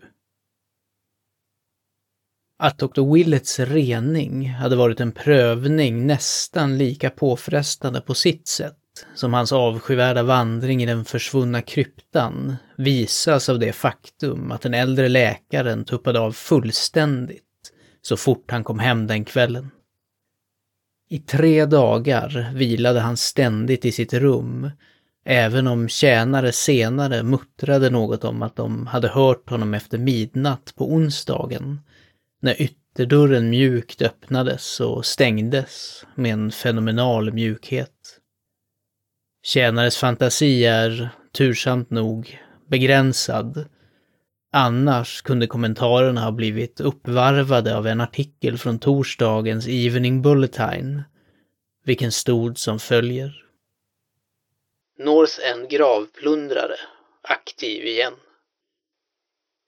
[2.57, 3.13] Att Dr.
[3.13, 8.78] Willets rening hade varit en prövning nästan lika påfrestande på sitt sätt
[9.15, 15.09] som hans avskyvärda vandring i den försvunna kryptan visas av det faktum att den äldre
[15.09, 17.43] läkaren tuppade av fullständigt
[18.01, 19.71] så fort han kom hem den kvällen.
[21.09, 24.71] I tre dagar vilade han ständigt i sitt rum,
[25.25, 30.93] även om tjänare senare muttrade något om att de hade hört honom efter midnatt på
[30.93, 31.79] onsdagen,
[32.41, 38.18] när ytterdörren mjukt öppnades och stängdes med en fenomenal mjukhet.
[39.43, 43.69] Tjänares fantasi är, tursamt nog, begränsad.
[44.51, 51.03] Annars kunde kommentarerna ha blivit uppvarvade av en artikel från torsdagens Evening Bulletin,
[51.85, 53.45] vilken stod som följer.
[54.99, 56.75] North End gravplundrare,
[57.21, 58.13] aktiv igen.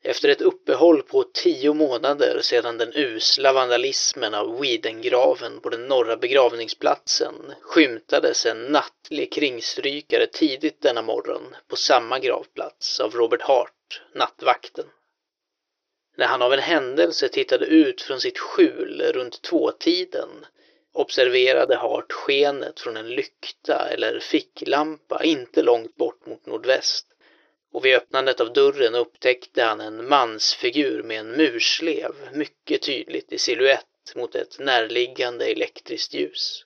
[0.04, 6.18] Efter ett uppehåll på tio månader sedan den usla vandalismen av Widengraven på den norra
[6.18, 14.86] begravningsplatsen skymtades en nattlig kringstrykare tidigt denna morgon på samma gravplats av Robert Hart, nattvakten.
[16.18, 20.30] När han av en händelse tittade ut från sitt skjul runt tvåtiden
[20.93, 27.11] observerade Hart skenet från en lykta eller ficklampa inte långt bort mot nordväst
[27.72, 33.38] och vid öppnandet av dörren upptäckte han en mansfigur med en murslev mycket tydligt i
[33.38, 36.65] siluett mot ett närliggande elektriskt ljus.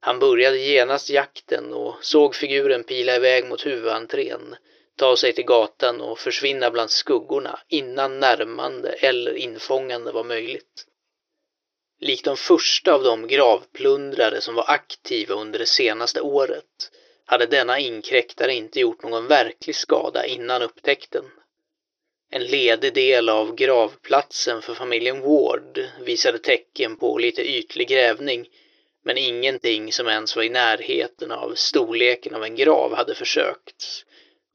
[0.00, 4.56] Han började genast jakten och såg figuren pila iväg mot huvudentrén,
[4.96, 10.86] ta sig till gatan och försvinna bland skuggorna innan närmande eller infångande var möjligt.
[12.00, 16.90] Likt de första av de gravplundrare som var aktiva under det senaste året
[17.30, 21.24] hade denna inkräktare inte gjort någon verklig skada innan upptäckten.
[22.30, 28.48] En ledig del av gravplatsen för familjen Ward visade tecken på lite ytlig grävning,
[29.04, 34.04] men ingenting som ens var i närheten av storleken av en grav hade försökts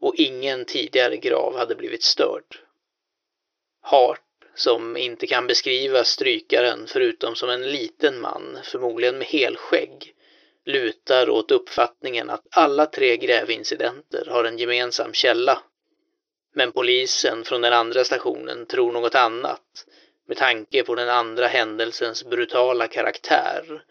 [0.02, 2.60] och ingen tidigare grav hade blivit störd.
[3.82, 4.22] Hart,
[4.56, 10.16] som inte kan beskriva strykaren förutom som en liten man, förmodligen med helskägg,
[10.66, 15.62] lutar åt uppfattningen att alla tre grävincidenter har en gemensam källa.
[16.56, 19.86] Men polisen från den andra stationen tror något annat
[20.28, 23.84] med tanke på den andra händelsens brutala karaktär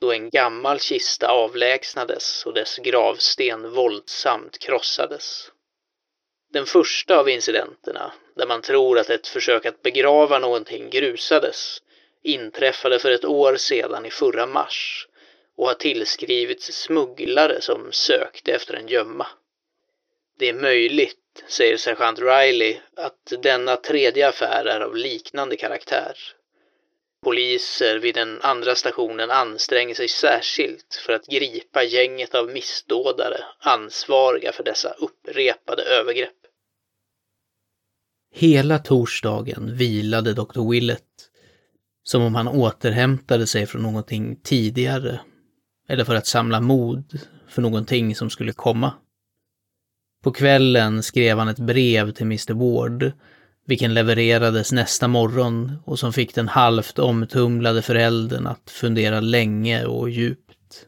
[0.00, 5.50] då en gammal kista avlägsnades och dess gravsten våldsamt krossades.
[6.52, 11.82] Den första av incidenterna, där man tror att ett försök att begrava någonting grusades,
[12.22, 15.08] inträffade för ett år sedan i förra mars
[15.56, 19.26] och har tillskrivits smugglare som sökte efter en gömma.
[20.38, 26.16] Det är möjligt, säger sergeant Riley, att denna tredje affär är av liknande karaktär.
[27.22, 34.52] Poliser vid den andra stationen anstränger sig särskilt för att gripa gänget av missdådare ansvariga
[34.52, 36.32] för dessa upprepade övergrepp.
[38.34, 40.70] Hela torsdagen vilade Dr.
[40.70, 41.02] Willett
[42.02, 45.20] som om han återhämtade sig från någonting tidigare
[45.88, 48.92] eller för att samla mod för någonting som skulle komma.
[50.22, 53.12] På kvällen skrev han ett brev till Mr Ward,
[53.66, 60.10] vilken levererades nästa morgon och som fick den halvt omtumlade föräldern att fundera länge och
[60.10, 60.86] djupt.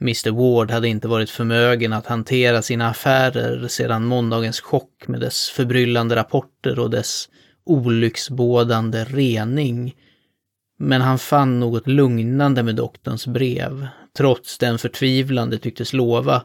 [0.00, 5.48] Mr Ward hade inte varit förmögen att hantera sina affärer sedan måndagens chock med dess
[5.48, 7.28] förbryllande rapporter och dess
[7.64, 9.94] olycksbådande rening
[10.84, 16.44] men han fann något lugnande med doktorns brev, trots den förtvivlan det tycktes lova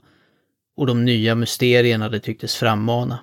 [0.76, 3.20] och de nya mysterierna det tycktes frammana.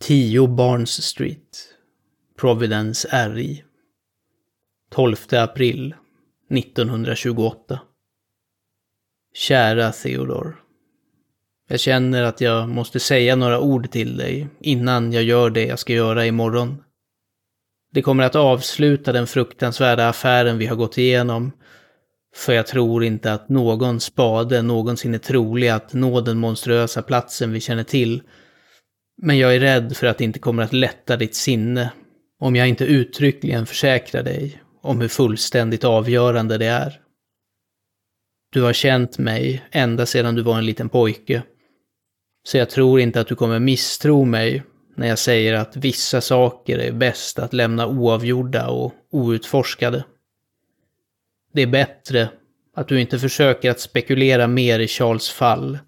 [0.00, 1.74] 10 Barnes Street,
[2.40, 3.64] Providence RI.
[4.90, 5.94] 12 april
[6.50, 7.80] 1928.
[9.34, 10.62] Kära Theodor.
[11.68, 15.78] Jag känner att jag måste säga några ord till dig innan jag gör det jag
[15.78, 16.82] ska göra imorgon.
[17.92, 21.52] Det kommer att avsluta den fruktansvärda affären vi har gått igenom.
[22.34, 27.52] För jag tror inte att någon spade någonsin är trolig att nå den monstruösa platsen
[27.52, 28.22] vi känner till.
[29.22, 31.92] Men jag är rädd för att det inte kommer att lätta ditt sinne
[32.40, 37.00] om jag inte uttryckligen försäkrar dig om hur fullständigt avgörande det är.
[38.52, 41.42] Du har känt mig ända sedan du var en liten pojke.
[42.44, 44.62] Så jag tror inte att du kommer misstro mig
[44.94, 50.04] när jag säger att vissa saker är bäst att lämna oavgjorda och outforskade.
[51.52, 52.28] Det är bättre
[52.74, 55.78] att du inte försöker att spekulera mer i Charles fall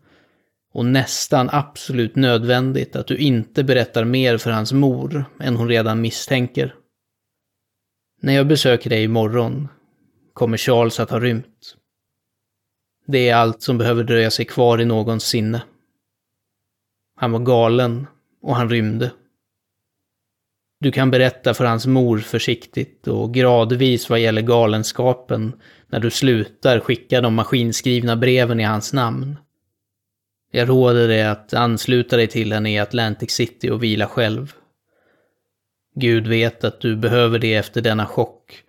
[0.73, 6.01] och nästan absolut nödvändigt att du inte berättar mer för hans mor än hon redan
[6.01, 6.75] misstänker.
[8.21, 9.69] När jag besöker dig imorgon
[10.33, 11.77] kommer Charles att ha rymt.
[13.07, 15.63] Det är allt som behöver dröja sig kvar i någons sinne.
[17.17, 18.07] Han var galen
[18.45, 19.11] och han rymde.
[20.81, 25.53] Du kan berätta för hans mor försiktigt och gradvis vad gäller galenskapen
[25.89, 29.37] när du slutar skicka de maskinskrivna breven i hans namn.
[30.51, 34.53] Jag råder dig att ansluta dig till henne i Atlantic City och vila själv.
[35.95, 38.63] Gud vet att du behöver det efter denna chock,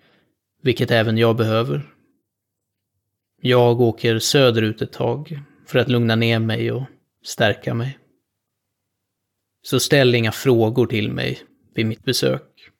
[0.61, 1.81] vilket även jag behöver.
[3.41, 6.83] Jag åker söderut ett tag för att lugna ner mig och
[7.23, 7.99] stärka mig.
[9.65, 11.39] Så ställ inga frågor till mig
[11.73, 12.71] vid mitt besök.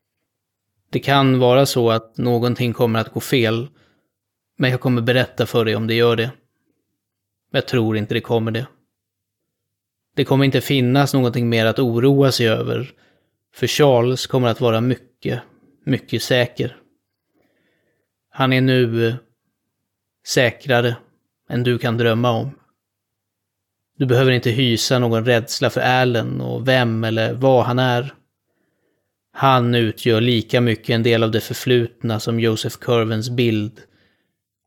[0.90, 3.68] Det kan vara så att någonting kommer att gå fel,
[4.58, 6.32] men jag kommer berätta för dig om det gör det.
[7.52, 8.68] Jag tror inte det kommer det.
[10.16, 12.94] Det kommer inte finnas någonting mer att oroa sig över,
[13.54, 15.42] för Charles kommer att vara mycket,
[15.86, 16.78] mycket säker.
[18.30, 19.16] Han är nu eh,
[20.28, 20.96] säkrare
[21.50, 22.52] än du kan drömma om.
[23.98, 28.14] Du behöver inte hysa någon rädsla för Allen och vem eller vad han är.
[29.34, 33.82] Han utgör lika mycket en del av det förflutna som Joseph Curvens bild.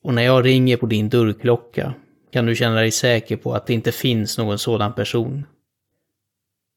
[0.02, 1.94] Och när jag ringer på din dörrklocka
[2.32, 5.46] kan du känna dig säker på att det inte finns någon sådan person.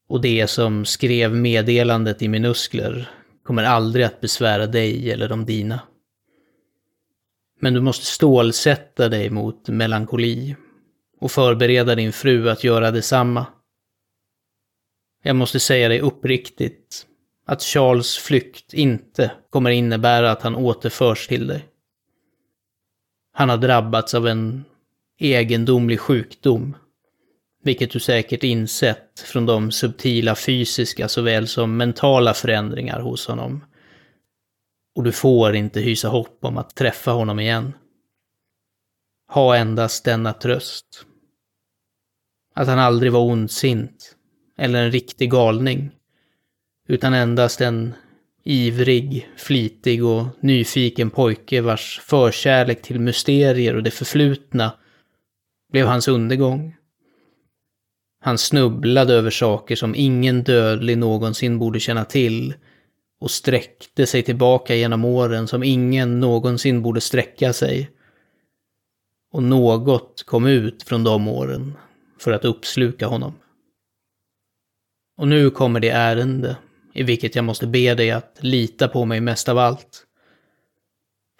[0.08, 3.10] Och det som skrev meddelandet i minuskler
[3.42, 5.80] kommer aldrig att besvära dig eller de dina.
[7.60, 10.56] Men du måste stålsätta dig mot melankoli
[11.22, 13.46] och förbereda din fru att göra detsamma.
[15.22, 17.06] Jag måste säga dig uppriktigt
[17.46, 21.64] att Charles flykt inte kommer innebära att han återförs till dig.
[23.32, 24.64] Han har drabbats av en
[25.18, 26.76] egendomlig sjukdom,
[27.62, 33.64] vilket du säkert insett från de subtila fysiska såväl som mentala förändringar hos honom.
[34.94, 37.72] Och du får inte hysa hopp om att träffa honom igen.
[39.28, 41.06] Ha endast denna tröst.
[42.54, 44.16] Att han aldrig var ondsint,
[44.58, 45.90] eller en riktig galning,
[46.88, 47.94] utan endast en
[48.44, 54.72] ivrig, flitig och nyfiken pojke vars förkärlek till mysterier och det förflutna
[55.72, 56.76] blev hans undergång.
[58.20, 62.54] Han snubblade över saker som ingen dödlig någonsin borde känna till
[63.20, 67.90] och sträckte sig tillbaka genom åren som ingen någonsin borde sträcka sig.
[69.32, 71.74] Och något kom ut från de åren
[72.22, 73.34] för att uppsluka honom.
[75.16, 76.56] Och nu kommer det ärende
[76.94, 80.06] i vilket jag måste be dig att lita på mig mest av allt.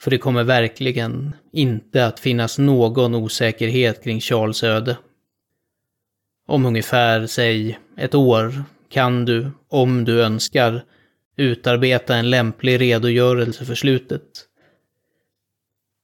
[0.01, 4.99] För det kommer verkligen inte att finnas någon osäkerhet kring Charles öde.
[6.47, 10.85] Om ungefär, säg, ett år kan du, om du önskar,
[11.37, 14.23] utarbeta en lämplig redogörelse för slutet.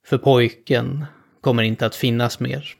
[0.07, 1.05] För pojken
[1.41, 2.74] kommer inte att finnas mer.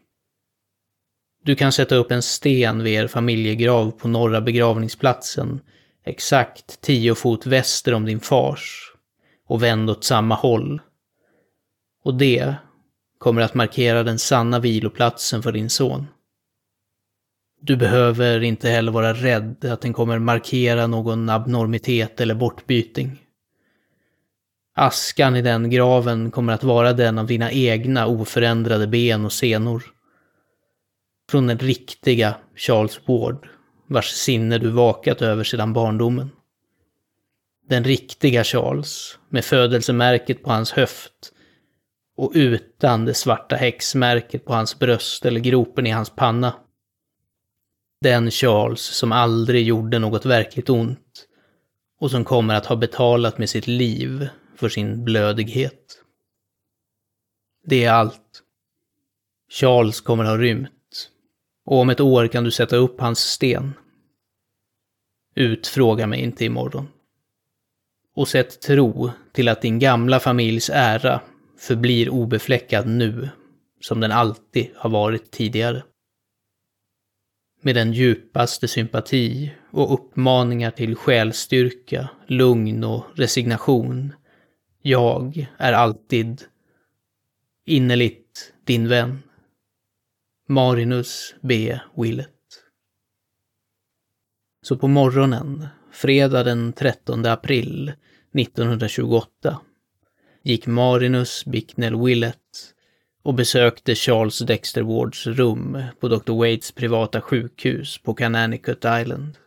[1.45, 5.61] Du kan sätta upp en sten vid er familjegrav på norra begravningsplatsen,
[6.05, 8.93] exakt tio fot väster om din fars,
[9.47, 10.81] och vänd åt samma håll.
[12.05, 12.55] Och det
[13.19, 16.07] kommer att markera den sanna viloplatsen för din son.
[17.61, 23.19] Du behöver inte heller vara rädd att den kommer markera någon abnormitet eller bortbyting.
[24.75, 29.83] Askan i den graven kommer att vara den av dina egna oförändrade ben och senor.
[31.31, 33.49] Från den riktiga Charles Ward,
[33.87, 36.31] vars sinne du vakat över sedan barndomen.
[37.69, 41.33] Den riktiga Charles, med födelsemärket på hans höft
[42.17, 46.55] och utan det svarta häxmärket på hans bröst eller gropen i hans panna.
[48.01, 51.27] Den Charles som aldrig gjorde något verkligt ont
[52.01, 56.03] och som kommer att ha betalat med sitt liv för sin blödighet.
[57.65, 58.43] Det är allt.
[59.51, 60.71] Charles kommer ha rymt.
[61.71, 63.75] Och om ett år kan du sätta upp hans sten.
[65.35, 66.89] Utfråga mig inte imorgon.
[68.15, 71.21] Och sätt tro till att din gamla familjs ära
[71.59, 73.29] förblir obefläckad nu,
[73.81, 75.83] som den alltid har varit tidigare.
[77.63, 84.13] Med den djupaste sympati och uppmaningar till själstyrka, lugn och resignation.
[84.83, 86.43] Jag är alltid
[87.65, 89.23] innerligt din vän.
[90.51, 91.79] Marinus B.
[91.97, 92.29] Willett.
[94.63, 97.93] Så på morgonen, fredag den 13 april
[98.39, 99.61] 1928,
[100.43, 102.75] gick Marinus Bicknell Willett
[103.23, 106.33] och besökte Charles Dexter Wards rum på Dr.
[106.33, 109.39] Waits privata sjukhus på Connecticut Island.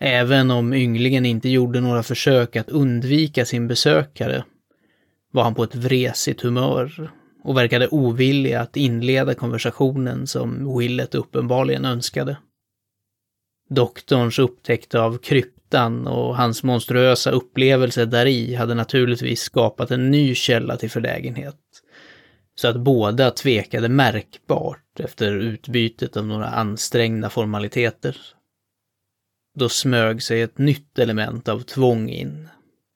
[0.00, 4.44] Även om ynglingen inte gjorde några försök att undvika sin besökare
[5.30, 7.12] var han på ett vresigt humör
[7.44, 12.36] och verkade ovillig att inleda konversationen som Willett uppenbarligen önskade.
[13.68, 20.76] Doktorns upptäckt av kryptan och hans monstruösa upplevelse däri hade naturligtvis skapat en ny källa
[20.76, 21.58] till förlägenhet.
[22.54, 28.16] Så att båda tvekade märkbart efter utbytet av några ansträngda formaliteter.
[29.58, 32.48] Då smög sig ett nytt element av tvång in.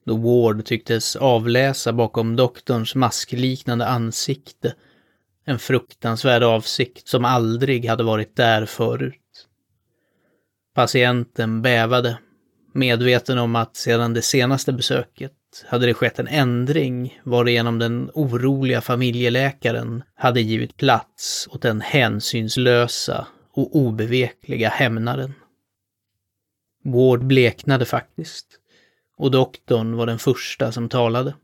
[0.06, 4.74] Då Ward tycktes avläsa bakom doktorns maskliknande ansikte
[5.44, 9.48] en fruktansvärd avsikt som aldrig hade varit där förut.
[10.74, 12.18] Patienten bävade,
[12.72, 15.32] medveten om att sedan det senaste besöket
[15.66, 23.26] hade det skett en ändring varigenom den oroliga familjeläkaren hade givit plats åt den hänsynslösa
[23.52, 25.34] och obevekliga hämnaren.
[26.84, 28.46] Ward bleknade faktiskt
[29.16, 31.34] och doktorn var den första som talade.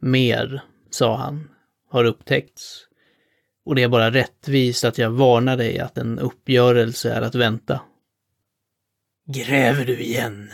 [0.00, 1.50] Mer, sa han,
[1.88, 2.86] har upptäckts
[3.64, 7.80] och det är bara rättvist att jag varnar dig att en uppgörelse är att vänta.
[9.26, 10.50] Gräver du igen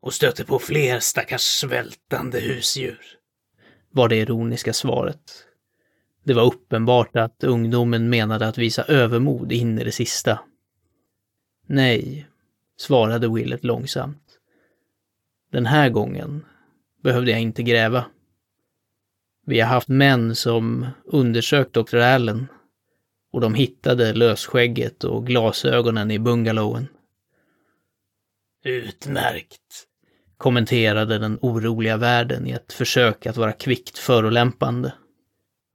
[0.00, 3.00] och stöter på fler stackars svältande husdjur?
[3.90, 5.44] Var det ironiska svaret.
[6.24, 10.40] Det var uppenbart att ungdomen menade att visa övermod in i det sista.
[11.66, 12.26] Nej,
[12.76, 14.31] svarade Willet långsamt.
[15.52, 16.44] Den här gången
[17.02, 18.04] behövde jag inte gräva.
[19.46, 21.96] Vi har haft män som undersökt Dr.
[21.96, 22.46] Allen
[23.32, 26.88] och de hittade lösskägget och glasögonen i bungalowen.
[28.64, 29.86] Utmärkt,
[30.36, 34.94] kommenterade den oroliga värden i ett försök att vara kvickt förolämpande.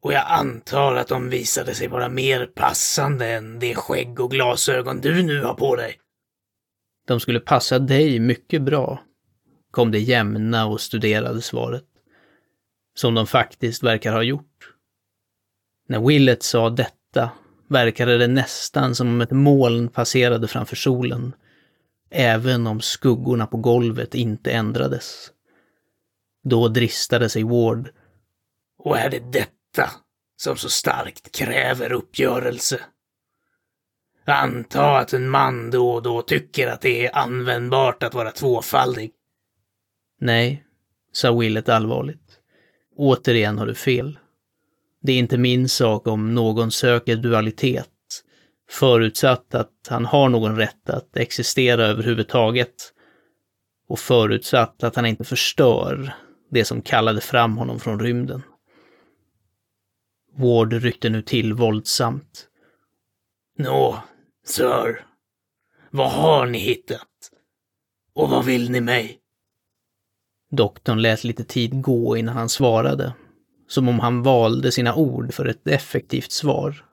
[0.01, 5.01] Och jag antar att de visade sig vara mer passande än det skägg och glasögon
[5.01, 5.99] du nu har på dig.
[7.07, 9.03] De skulle passa dig mycket bra,
[9.77, 11.83] kom det jämna och studerade svaret.
[12.95, 14.73] Som de faktiskt verkar ha gjort.
[15.89, 17.31] När Willet sa detta
[17.67, 21.33] verkade det nästan som om ett moln passerade framför solen,
[22.09, 25.31] även om skuggorna på golvet inte ändrades.
[26.43, 27.89] Då dristade sig Ward.
[28.77, 29.91] Och är det detta
[30.37, 32.79] som så starkt kräver uppgörelse?
[34.25, 39.13] Anta att en man då och då tycker att det är användbart att vara tvåfaldig.
[40.19, 40.63] Nej,
[41.11, 42.39] sa Willet allvarligt.
[42.95, 44.19] Återigen har du fel.
[45.01, 47.87] Det är inte min sak om någon söker dualitet,
[48.69, 52.93] förutsatt att han har någon rätt att existera överhuvudtaget
[53.87, 56.13] och förutsatt att han inte förstör
[56.51, 58.43] det som kallade fram honom från rymden.
[60.37, 62.47] Ward ryckte nu till våldsamt.
[63.57, 64.03] Nå,
[64.45, 65.05] sir.
[65.91, 67.31] Vad har ni hittat?
[68.13, 69.16] Och vad vill ni mig?
[70.49, 73.13] Doktorn lät lite tid gå innan han svarade,
[73.67, 76.85] som om han valde sina ord för ett effektivt svar.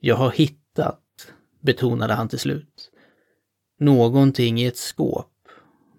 [0.00, 2.90] Jag har hittat, betonade han till slut,
[3.78, 5.32] någonting i ett skåp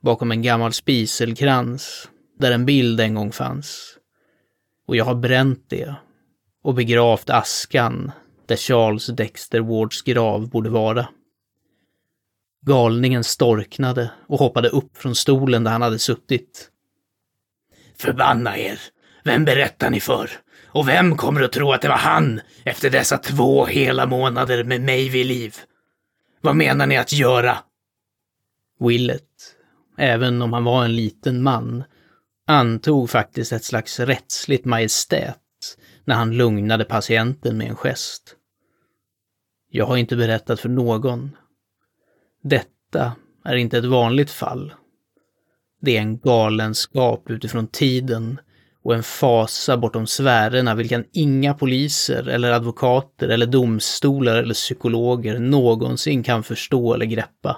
[0.02, 2.10] bakom en gammal spiselkrans
[2.40, 3.98] där en bild en gång fanns.
[4.88, 5.96] Och jag har bränt det
[6.64, 8.12] och begravt askan
[8.46, 11.08] där Charles Dexter Wards grav borde vara.
[12.62, 16.70] Galningen storknade och hoppade upp från stolen där han hade suttit.
[17.98, 18.80] Förbanna er!
[19.24, 20.30] Vem berättar ni för?
[20.66, 24.82] Och vem kommer att tro att det var han efter dessa två hela månader med
[24.82, 25.56] mig vid liv?
[26.42, 27.58] Vad menar ni att göra?
[28.80, 29.56] Willet,
[29.98, 31.84] även om han var en liten man,
[32.48, 35.38] antog faktiskt ett slags rättsligt majestät
[36.06, 38.36] när han lugnade patienten med en gest.
[39.72, 41.36] Jag har inte berättat för någon.
[42.50, 43.12] Detta
[43.46, 44.74] är inte ett vanligt fall.
[45.82, 48.40] Det är en galenskap utifrån tiden
[48.84, 56.24] och en fasa bortom sfärerna vilken inga poliser eller advokater eller domstolar eller psykologer någonsin
[56.24, 57.58] kan förstå eller greppa.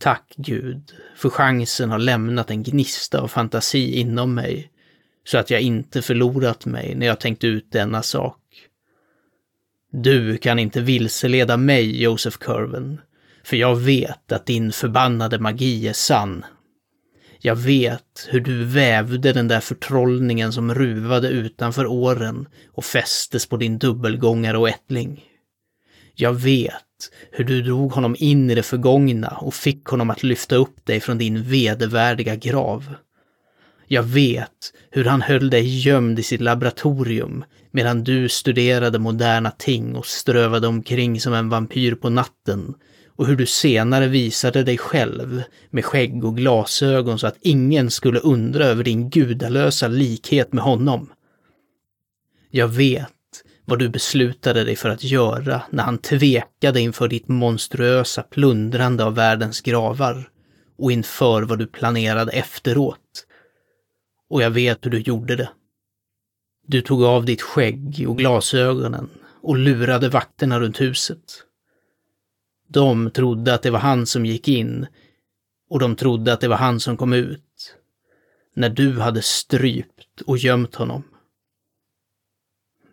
[0.00, 4.70] Tack Gud, för chansen har lämnat en gnista av fantasi inom mig,
[5.24, 8.38] så att jag inte förlorat mig när jag tänkt ut denna sak.
[9.92, 13.00] Du kan inte vilseleda mig, Joseph Curven,
[13.44, 16.44] för jag vet att din förbannade magi är sann.
[17.44, 23.56] Jag vet hur du vävde den där förtrollningen som ruvade utanför åren och fästes på
[23.56, 25.24] din dubbelgångare och ättling.
[26.14, 30.56] Jag vet hur du drog honom in i det förgångna och fick honom att lyfta
[30.56, 32.94] upp dig från din vedervärdiga grav.
[33.86, 39.96] Jag vet hur han höll dig gömd i sitt laboratorium medan du studerade moderna ting
[39.96, 42.74] och strövade omkring som en vampyr på natten
[43.22, 48.20] och hur du senare visade dig själv med skägg och glasögon så att ingen skulle
[48.20, 51.12] undra över din gudalösa likhet med honom.
[52.50, 53.08] Jag vet
[53.64, 59.14] vad du beslutade dig för att göra när han tvekade inför ditt monstruösa plundrande av
[59.14, 60.28] världens gravar
[60.78, 63.26] och inför vad du planerade efteråt.
[64.30, 65.50] Och jag vet hur du gjorde det.
[66.66, 69.10] Du tog av ditt skägg och glasögonen
[69.42, 71.44] och lurade vakterna runt huset.
[72.72, 74.86] De trodde att det var han som gick in
[75.70, 77.76] och de trodde att det var han som kom ut.
[78.54, 81.02] När du hade strypt och gömt honom.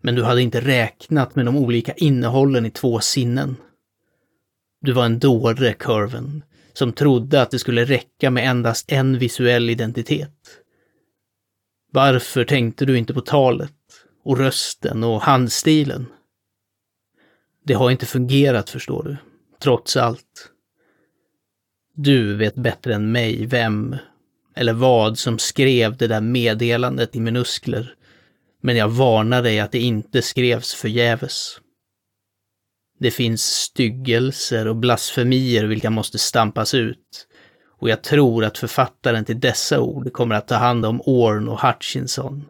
[0.02, 3.56] Men du hade inte räknat med de olika innehållen i två sinnen.
[4.82, 9.70] Du var en dåre, Curven, som trodde att det skulle räcka med endast en visuell
[9.70, 10.60] identitet.
[11.92, 13.74] Varför tänkte du inte på talet
[14.24, 16.06] och rösten och handstilen?
[17.66, 19.18] Det har inte fungerat, förstår du
[19.60, 20.52] trots allt.
[21.96, 23.96] Du vet bättre än mig vem
[24.56, 27.96] eller vad som skrev det där meddelandet i minuskler,
[28.62, 31.60] men jag varnar dig att det inte skrevs förgäves.
[33.00, 37.28] Det finns styggelser och blasfemier vilka måste stampas ut,
[37.80, 41.62] och jag tror att författaren till dessa ord kommer att ta hand om Orn och
[41.62, 42.46] Hutchinson.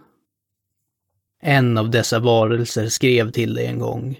[1.41, 4.19] En av dessa varelser skrev till dig en gång.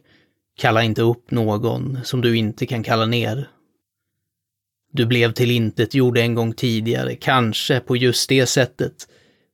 [0.60, 3.49] Kalla inte upp någon som du inte kan kalla ner.
[4.91, 9.07] Du blev till intet gjorde en gång tidigare, kanske på just det sättet.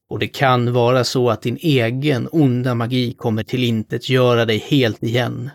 [0.10, 4.58] Och det kan vara så att din egen onda magi kommer till intet göra dig
[4.58, 5.50] helt igen.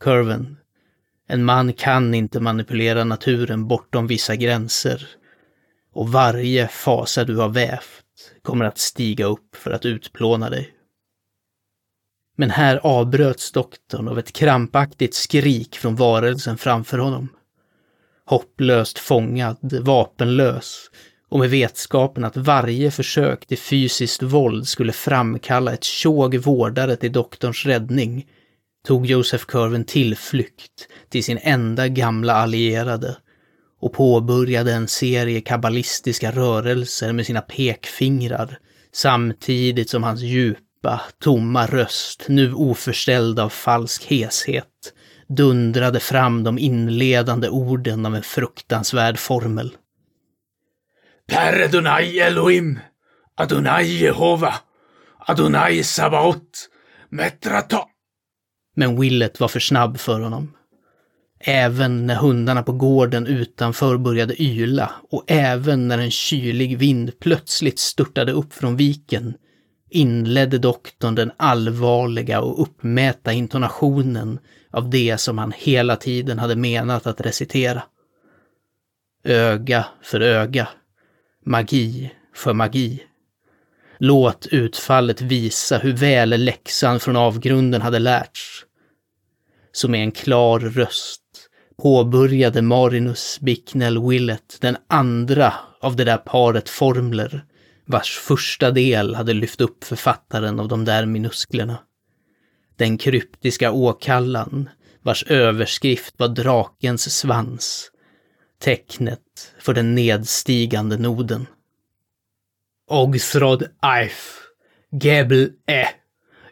[0.00, 0.56] Curven.
[1.28, 5.08] En man kan inte manipulera naturen bortom vissa gränser.
[5.92, 8.04] Och varje fasa du har vävt
[8.42, 10.75] kommer att stiga upp för att utplåna dig.
[12.36, 17.28] Men här avbröts doktorn av ett krampaktigt skrik från varelsen framför honom.
[18.24, 20.90] Hopplöst fångad, vapenlös
[21.28, 27.12] och med vetskapen att varje försök till fysiskt våld skulle framkalla ett tjog vårdare till
[27.12, 28.26] doktorns räddning
[28.86, 33.16] tog Joseph Curven tillflykt till sin enda gamla allierade
[33.80, 38.58] och påbörjade en serie kabbalistiska rörelser med sina pekfingrar
[38.92, 40.22] samtidigt som hans
[40.86, 44.92] djupa, tomma röst, nu oförställd av falsk heshet,
[45.28, 49.76] dundrade fram de inledande orden av en fruktansvärd formel.
[51.28, 52.78] Per Adonai Elohim,
[53.36, 54.54] Adonai Jehova,
[55.18, 56.68] Adonai Sabaot,
[57.10, 57.84] Metrata.
[58.76, 60.52] Men Willet var för snabb för honom.
[61.40, 67.78] Även när hundarna på gården utanför började yla och även när en kylig vind plötsligt
[67.78, 69.34] störtade upp från viken
[69.90, 74.38] inledde doktorn den allvarliga och uppmätta intonationen
[74.70, 77.82] av det som han hela tiden hade menat att recitera.
[79.24, 80.68] Öga för öga.
[81.44, 83.02] Magi för magi.
[83.98, 88.66] Låt utfallet visa hur väl läxan från avgrunden hade lärts.
[89.72, 91.22] Så med en klar röst
[91.82, 97.44] påbörjade Marinus Bicknell Willett den andra av det där paret formler
[97.86, 101.78] vars första del hade lyft upp författaren av de där minusklerna.
[102.76, 104.68] Den kryptiska åkallan
[105.02, 107.90] vars överskrift var drakens svans.
[108.58, 111.46] Tecknet för den nedstigande noden.
[112.90, 114.40] Ogthrod Eif,
[115.02, 115.86] Gebel E,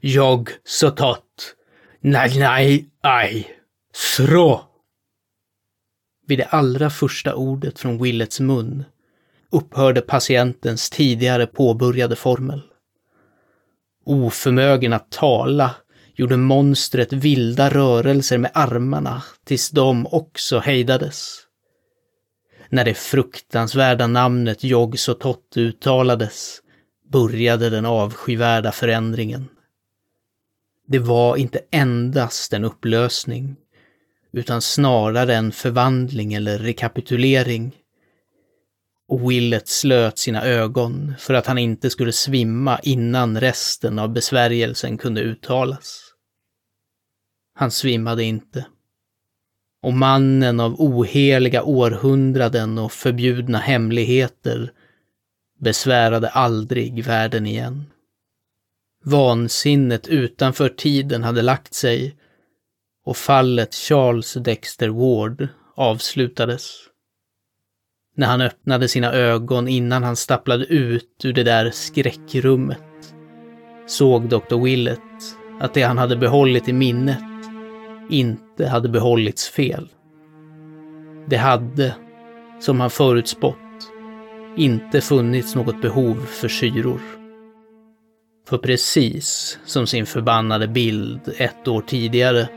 [0.01, 1.55] Jag Sotot,
[2.01, 3.47] Nagnai Ai,
[3.95, 4.61] Sro.
[6.27, 8.85] Vid det allra första ordet från Willets mun
[9.55, 12.63] upphörde patientens tidigare påbörjade formel.
[14.05, 15.75] Oförmögen att tala
[16.15, 21.41] gjorde monstret vilda rörelser med armarna tills de också hejdades.
[22.69, 26.61] När det fruktansvärda namnet Jogsotot uttalades
[27.13, 29.49] började den avskyvärda förändringen.
[30.87, 33.57] Det var inte endast en upplösning,
[34.33, 37.73] utan snarare en förvandling eller rekapitulering.
[39.09, 44.99] Och Willet slöt sina ögon för att han inte skulle svimma innan resten av besvärjelsen
[44.99, 46.01] kunde uttalas.
[47.55, 48.67] Han svimmade inte.
[49.83, 54.73] Och mannen av oheliga århundraden och förbjudna hemligheter
[55.61, 57.85] besvärade aldrig världen igen.
[59.05, 62.17] Vansinnet utanför tiden hade lagt sig
[63.05, 66.71] och fallet Charles Dexter Ward avslutades.
[68.17, 72.79] När han öppnade sina ögon innan han stapplade ut ur det där skräckrummet
[73.87, 74.65] såg Dr.
[74.65, 75.01] Willett
[75.61, 77.19] att det han hade behållit i minnet
[78.11, 79.89] inte hade behållits fel.
[81.27, 81.95] Det hade,
[82.61, 83.57] som han förutspått,
[84.57, 87.01] inte funnits något behov för syror.
[88.49, 92.49] För precis som sin förbannade bild ett år tidigare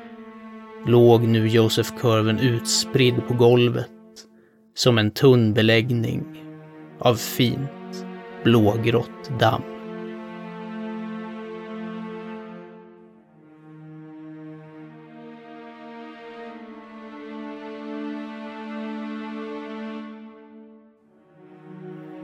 [0.87, 3.89] låg nu Joseph Curven utspridd på golvet
[4.77, 6.23] som en tunn beläggning
[6.99, 8.05] av fint
[8.43, 9.61] blågrått damm.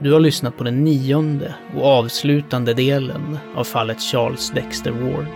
[0.00, 5.26] Du har lyssnat på den nionde och avslutande delen av fallet Charles Dexter Ward.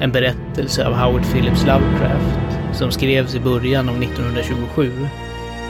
[0.00, 4.92] En berättelse av Howard Phillips Lovecraft som skrevs i början av 1927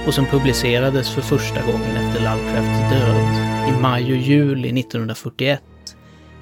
[0.07, 5.63] och som publicerades för första gången efter Lovecrafts död i maj och juli 1941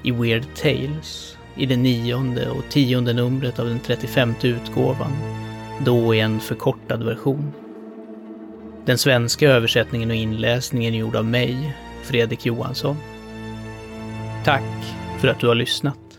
[0.02, 5.12] i Weird Tales i det nionde och tionde numret av den 35 utgåvan,
[5.84, 7.52] då i en förkortad version.
[8.84, 12.96] Den svenska översättningen och inläsningen är gjord av mig, Fredrik Johansson.
[14.44, 14.84] Tack
[15.18, 16.11] för att du har lyssnat.